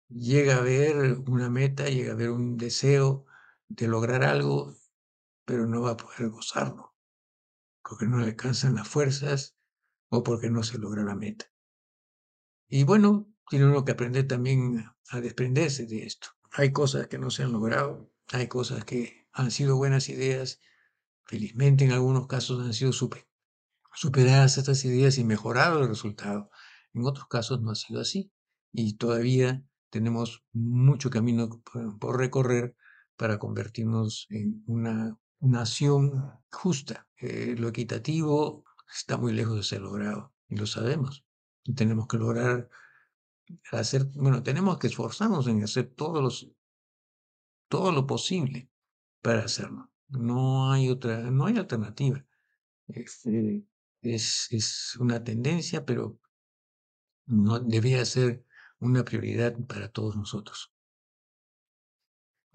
Llega 0.08 0.58
a 0.58 0.60
ver 0.60 1.18
una 1.26 1.48
meta, 1.48 1.88
llega 1.88 2.12
a 2.12 2.16
ver 2.16 2.30
un 2.30 2.58
deseo 2.58 3.24
de 3.68 3.88
lograr 3.88 4.22
algo 4.22 4.74
pero 5.46 5.66
no 5.66 5.80
va 5.80 5.92
a 5.92 5.96
poder 5.96 6.28
gozarlo, 6.28 6.94
porque 7.82 8.06
no 8.06 8.18
le 8.18 8.26
alcanzan 8.26 8.74
las 8.74 8.87
fuerzas 8.87 9.56
o 10.11 10.22
porque 10.22 10.50
no 10.50 10.62
se 10.62 10.76
logra 10.76 11.02
la 11.02 11.14
meta. 11.14 11.46
Y 12.68 12.85
bueno, 12.85 13.32
tiene 13.48 13.64
uno 13.66 13.85
que 13.85 13.92
aprender 13.92 14.26
también 14.26 14.85
a 15.09 15.20
desprenderse 15.20 15.87
de 15.87 16.04
esto. 16.04 16.28
Hay 16.52 16.72
cosas 16.72 17.06
que 17.06 17.18
no 17.18 17.30
se 17.30 17.44
han 17.44 17.52
logrado, 17.52 18.11
hay 18.32 18.48
cosas 18.48 18.85
que 18.85 19.28
han 19.32 19.50
sido 19.50 19.76
buenas 19.76 20.09
ideas, 20.09 20.61
felizmente 21.24 21.85
en 21.85 21.92
algunos 21.92 22.26
casos 22.26 22.64
han 22.64 22.74
sido 22.74 22.92
superadas 22.92 24.59
estas 24.59 24.85
ideas 24.85 25.18
y 25.18 25.24
mejorado 25.24 25.82
el 25.82 25.88
resultado. 25.88 26.50
En 26.92 27.04
otros 27.04 27.28
casos 27.28 27.62
no 27.62 27.70
ha 27.70 27.74
sido 27.76 28.00
así 28.00 28.32
y 28.72 28.96
todavía 28.96 29.64
tenemos 29.90 30.44
mucho 30.52 31.09
camino 31.09 31.62
por 32.00 32.18
recorrer 32.18 32.74
para 33.16 33.38
convertirnos 33.38 34.26
en 34.30 34.64
una 34.66 35.18
nación 35.40 36.33
justa. 36.51 37.09
Eh, 37.18 37.55
lo 37.59 37.68
equitativo 37.68 38.64
está 38.92 39.16
muy 39.16 39.33
lejos 39.33 39.57
de 39.57 39.62
ser 39.62 39.81
logrado 39.81 40.35
y 40.49 40.57
lo 40.57 40.66
sabemos. 40.66 41.25
Y 41.64 41.75
tenemos 41.75 42.07
que 42.07 42.18
lograr 42.18 42.68
hacer, 43.72 44.05
bueno, 44.14 44.42
tenemos 44.42 44.79
que 44.79 44.88
esforzarnos 44.88 45.46
en 45.46 45.62
hacer 45.62 45.88
todos 45.94 46.22
los, 46.22 46.51
todo 47.68 47.92
lo 47.92 48.07
posible 48.07 48.70
para 49.22 49.44
hacerlo. 49.44 49.90
No 50.09 50.72
hay 50.72 50.88
otra, 50.88 51.31
no 51.31 51.46
hay 51.46 51.57
alternativa. 51.57 52.25
Este, 52.88 53.64
es, 54.03 54.49
es 54.51 54.96
una 54.96 55.25
tendencia, 55.25 55.85
pero 55.85 56.18
no 57.27 57.59
debía 57.59 58.05
ser 58.05 58.44
una 58.79 59.05
prioridad 59.05 59.57
para 59.66 59.90
todos 59.90 60.16
nosotros. 60.16 60.72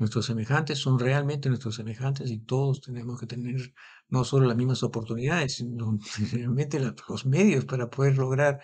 Nuestros 0.01 0.25
semejantes 0.25 0.79
son 0.79 0.97
realmente 0.97 1.47
nuestros 1.47 1.75
semejantes 1.75 2.31
y 2.31 2.39
todos 2.39 2.81
tenemos 2.81 3.19
que 3.19 3.27
tener 3.27 3.71
no 4.09 4.23
solo 4.23 4.47
las 4.47 4.57
mismas 4.57 4.81
oportunidades, 4.81 5.57
sino 5.57 5.99
realmente 6.31 6.79
los 6.79 7.27
medios 7.27 7.65
para 7.65 7.87
poder 7.91 8.17
lograr 8.17 8.61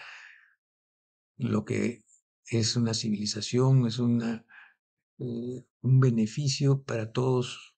lo 1.37 1.63
que 1.63 2.03
es 2.49 2.75
una 2.75 2.95
civilización, 2.95 3.85
es 3.85 3.99
una, 3.99 4.47
eh, 5.19 5.63
un 5.81 5.99
beneficio 5.99 6.81
para 6.81 7.11
todos, 7.11 7.75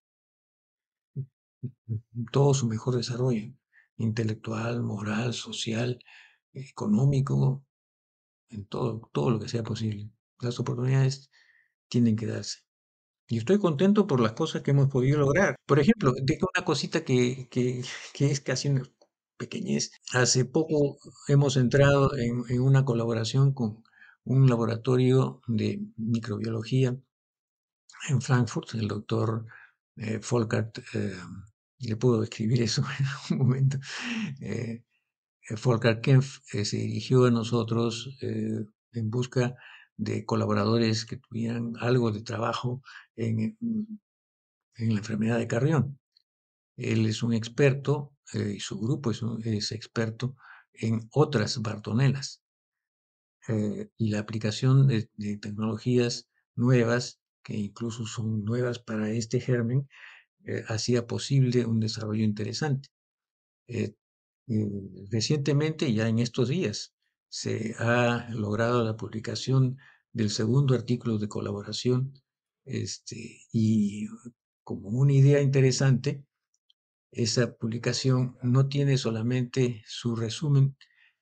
todo 2.32 2.54
su 2.54 2.66
mejor 2.66 2.96
desarrollo, 2.96 3.54
intelectual, 3.98 4.84
moral, 4.84 5.34
social, 5.34 6.02
económico, 6.54 7.66
en 8.52 8.66
todo, 8.68 9.02
todo 9.12 9.32
lo 9.32 9.40
que 9.42 9.50
sea 9.50 9.64
posible. 9.64 10.10
Las 10.40 10.62
oportunidades 10.62 11.30
tienen 11.90 12.16
que 12.16 12.28
darse. 12.28 12.69
Y 13.30 13.38
estoy 13.38 13.60
contento 13.60 14.08
por 14.08 14.20
las 14.20 14.34
cosas 14.34 14.62
que 14.64 14.72
hemos 14.72 14.90
podido 14.90 15.20
lograr. 15.20 15.56
Por 15.66 15.80
ejemplo, 15.80 16.14
digo 16.22 16.50
una 16.56 16.66
cosita 16.66 17.04
que, 17.06 17.48
que, 17.50 17.84
es 18.20 18.42
casi 18.42 18.70
una 18.70 18.84
pequeñez. 19.38 19.92
Hace 20.14 20.46
poco 20.46 20.98
hemos 21.28 21.56
entrado 21.56 22.18
en, 22.18 22.60
una 22.60 22.84
colaboración 22.86 23.54
con 23.54 23.84
un 24.26 24.50
laboratorio 24.50 25.42
de 25.48 25.82
microbiología 25.98 26.98
en 28.10 28.22
Frankfurt, 28.22 28.74
el 28.76 28.88
doctor 28.88 29.46
eh, 29.96 30.20
Volkert, 30.30 30.80
eh, 30.96 31.16
le 31.80 31.96
puedo 31.96 32.24
escribir 32.24 32.62
eso 32.62 32.84
en 33.00 33.38
un 33.40 33.46
momento, 33.46 33.78
eh, 34.42 34.84
Volker 35.64 36.02
Kempf 36.02 36.40
eh, 36.54 36.66
se 36.66 36.78
dirigió 36.78 37.26
a 37.26 37.32
nosotros 37.32 38.18
eh, 38.22 38.66
en 38.94 39.10
busca 39.10 39.56
de 40.00 40.26
colaboradores 40.26 41.06
que 41.06 41.18
tuvieran 41.18 41.74
algo 41.80 42.12
de 42.12 42.22
trabajo 42.22 42.82
en, 43.18 43.58
en 43.60 44.94
la 44.94 45.00
enfermedad 45.00 45.38
de 45.38 45.48
Carrión. 45.48 46.00
Él 46.78 47.06
es 47.06 47.22
un 47.22 47.34
experto 47.34 48.14
eh, 48.34 48.54
y 48.56 48.60
su 48.62 48.80
grupo 48.80 49.12
es, 49.12 49.72
experto 49.74 50.36
en 50.74 51.10
otras 51.12 51.62
bartonelas. 51.62 52.42
y 53.98 54.10
la 54.12 54.20
aplicación 54.20 54.88
de, 54.88 55.10
tecnologías 55.42 56.30
nuevas, 56.56 57.20
que 57.44 57.58
incluso 57.58 58.06
son 58.06 58.46
nuevas 58.46 58.80
para 58.80 59.10
este 59.10 59.40
germen, 59.40 59.90
hacía 60.68 61.08
posible 61.08 61.66
un 61.66 61.80
desarrollo 61.80 62.24
interesante. 62.24 62.90
Eh, 63.68 63.96
recientemente, 65.12 65.94
ya 65.94 66.08
en 66.08 66.20
estos 66.20 66.48
días, 66.50 66.94
se 67.30 67.76
ha 67.80 68.28
logrado 68.32 68.84
la 68.84 68.98
publicación 68.98 69.78
del 70.12 70.32
segundo 70.32 70.74
artículo 70.76 71.18
de 71.18 71.28
colaboración 71.28 72.14
este, 72.66 73.48
y 73.52 74.08
como 74.64 74.90
una 74.90 75.14
idea 75.14 75.42
interesante, 75.42 76.24
esa 77.12 77.56
publicación 77.56 78.38
no 78.44 78.68
tiene 78.68 78.98
solamente 78.98 79.84
su 79.88 80.16
resumen 80.16 80.76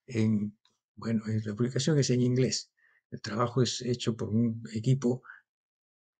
en, 0.06 0.58
bueno, 0.96 1.24
la 1.26 1.56
publicación 1.56 1.98
es 2.00 2.10
en 2.10 2.22
inglés, 2.22 2.72
el 3.12 3.22
trabajo 3.22 3.62
es 3.62 3.82
hecho 3.82 4.18
por 4.18 4.30
un 4.30 4.64
equipo 4.74 5.24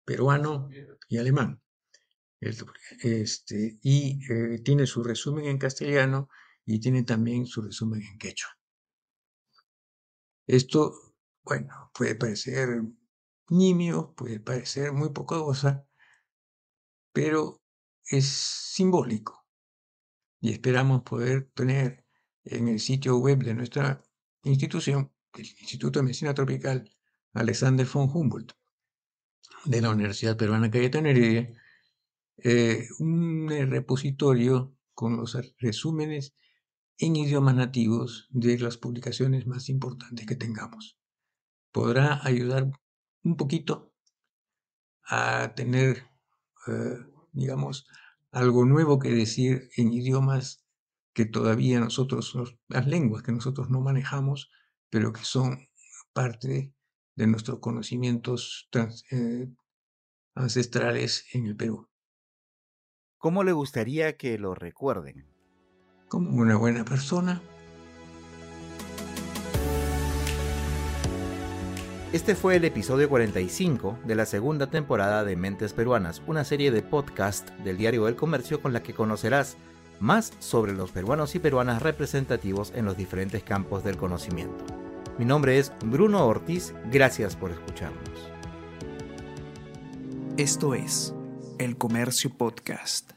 peruano 0.06 0.70
y 1.10 1.18
alemán, 1.18 1.62
este, 2.40 3.80
y 3.82 4.20
eh, 4.32 4.60
tiene 4.64 4.86
su 4.86 5.04
resumen 5.04 5.46
en 5.46 5.58
castellano 5.58 6.30
y 6.66 6.80
tiene 6.80 7.04
también 7.04 7.46
su 7.46 7.62
resumen 7.62 8.02
en 8.02 8.18
quechua. 8.18 8.57
Esto, 10.48 10.94
bueno, 11.44 11.92
puede 11.94 12.16
parecer 12.16 12.82
nimio, 13.50 14.14
puede 14.16 14.40
parecer 14.40 14.94
muy 14.94 15.10
poca 15.10 15.36
cosa, 15.36 15.86
pero 17.12 17.62
es 18.06 18.26
simbólico. 18.26 19.46
Y 20.40 20.52
esperamos 20.54 21.04
poder 21.04 21.52
tener 21.54 22.06
en 22.46 22.70
el 22.70 22.80
sitio 22.80 23.18
web 23.18 23.44
de 23.44 23.54
nuestra 23.54 24.02
institución, 24.44 25.12
el 25.34 25.46
Instituto 25.46 26.00
de 26.00 26.04
Medicina 26.04 26.34
Tropical 26.34 26.90
Alexander 27.34 27.86
von 27.86 28.10
Humboldt, 28.10 28.54
de 29.66 29.82
la 29.82 29.90
Universidad 29.90 30.38
Peruana 30.38 30.72
Cayetano 30.72 31.10
Heredia, 31.10 31.52
eh, 32.38 32.88
un 33.00 33.50
repositorio 33.50 34.76
con 34.94 35.18
los 35.18 35.38
resúmenes 35.60 36.34
en 36.98 37.16
idiomas 37.16 37.56
nativos 37.56 38.28
de 38.32 38.58
las 38.60 38.78
publicaciones 38.78 39.46
más 39.46 39.70
importantes 39.70 40.26
que 40.26 40.36
tengamos. 40.36 40.98
Podrá 41.72 42.26
ayudar 42.26 42.72
un 43.24 43.38
poquito 43.38 43.94
a 45.04 45.54
tener, 45.56 46.04
eh, 46.68 46.98
digamos, 47.32 47.88
algo 48.32 48.66
nuevo 48.66 49.00
que 49.00 49.10
decir 49.10 49.70
en 49.78 49.94
idiomas 49.94 50.66
que 51.14 51.26
todavía 51.26 51.80
nosotros, 51.80 52.36
las 52.68 52.88
lenguas 52.88 53.24
que 53.24 53.32
nosotros 53.32 53.70
no 53.70 53.82
manejamos, 53.82 54.52
pero 54.90 55.14
que 55.14 55.24
son 55.24 55.68
parte 56.14 56.74
de 57.16 57.28
nuestros 57.28 57.60
conocimientos 57.60 58.70
eh, 59.12 59.48
ancestrales 60.36 61.26
en 61.34 61.48
el 61.48 61.56
Perú. 61.56 61.90
¿Cómo 63.18 63.44
le 63.44 63.52
gustaría 63.52 64.18
que 64.18 64.38
lo 64.38 64.54
recuerden? 64.54 65.37
Como 66.08 66.30
una 66.32 66.56
buena 66.56 66.84
persona. 66.86 67.42
Este 72.14 72.36
fue 72.36 72.56
el 72.56 72.66
episodio 72.66 73.10
45 73.10 74.00
de 74.06 74.16
la 74.16 74.26
segunda 74.26 74.68
temporada 74.68 75.26
de 75.26 75.36
Mentes 75.36 75.74
Peruanas, 75.74 76.22
una 76.26 76.46
serie 76.46 76.72
de 76.72 76.82
podcast 76.82 77.50
del 77.58 77.78
Diario 77.78 78.06
del 78.06 78.16
Comercio 78.16 78.62
con 78.62 78.72
la 78.72 78.82
que 78.82 78.94
conocerás 78.94 79.58
más 80.00 80.32
sobre 80.40 80.74
los 80.74 80.92
peruanos 80.92 81.36
y 81.36 81.40
peruanas 81.40 81.82
representativos 81.82 82.72
en 82.76 82.86
los 82.86 82.96
diferentes 82.96 83.44
campos 83.44 83.84
del 83.84 83.98
conocimiento. 83.98 84.64
Mi 85.18 85.26
nombre 85.26 85.60
es 85.60 85.74
Bruno 85.84 86.26
Ortiz, 86.26 86.74
gracias 86.92 87.36
por 87.36 87.52
escucharnos. 87.52 88.32
Esto 90.38 90.76
es 90.76 91.14
El 91.58 91.78
Comercio 91.78 92.30
Podcast. 92.30 93.17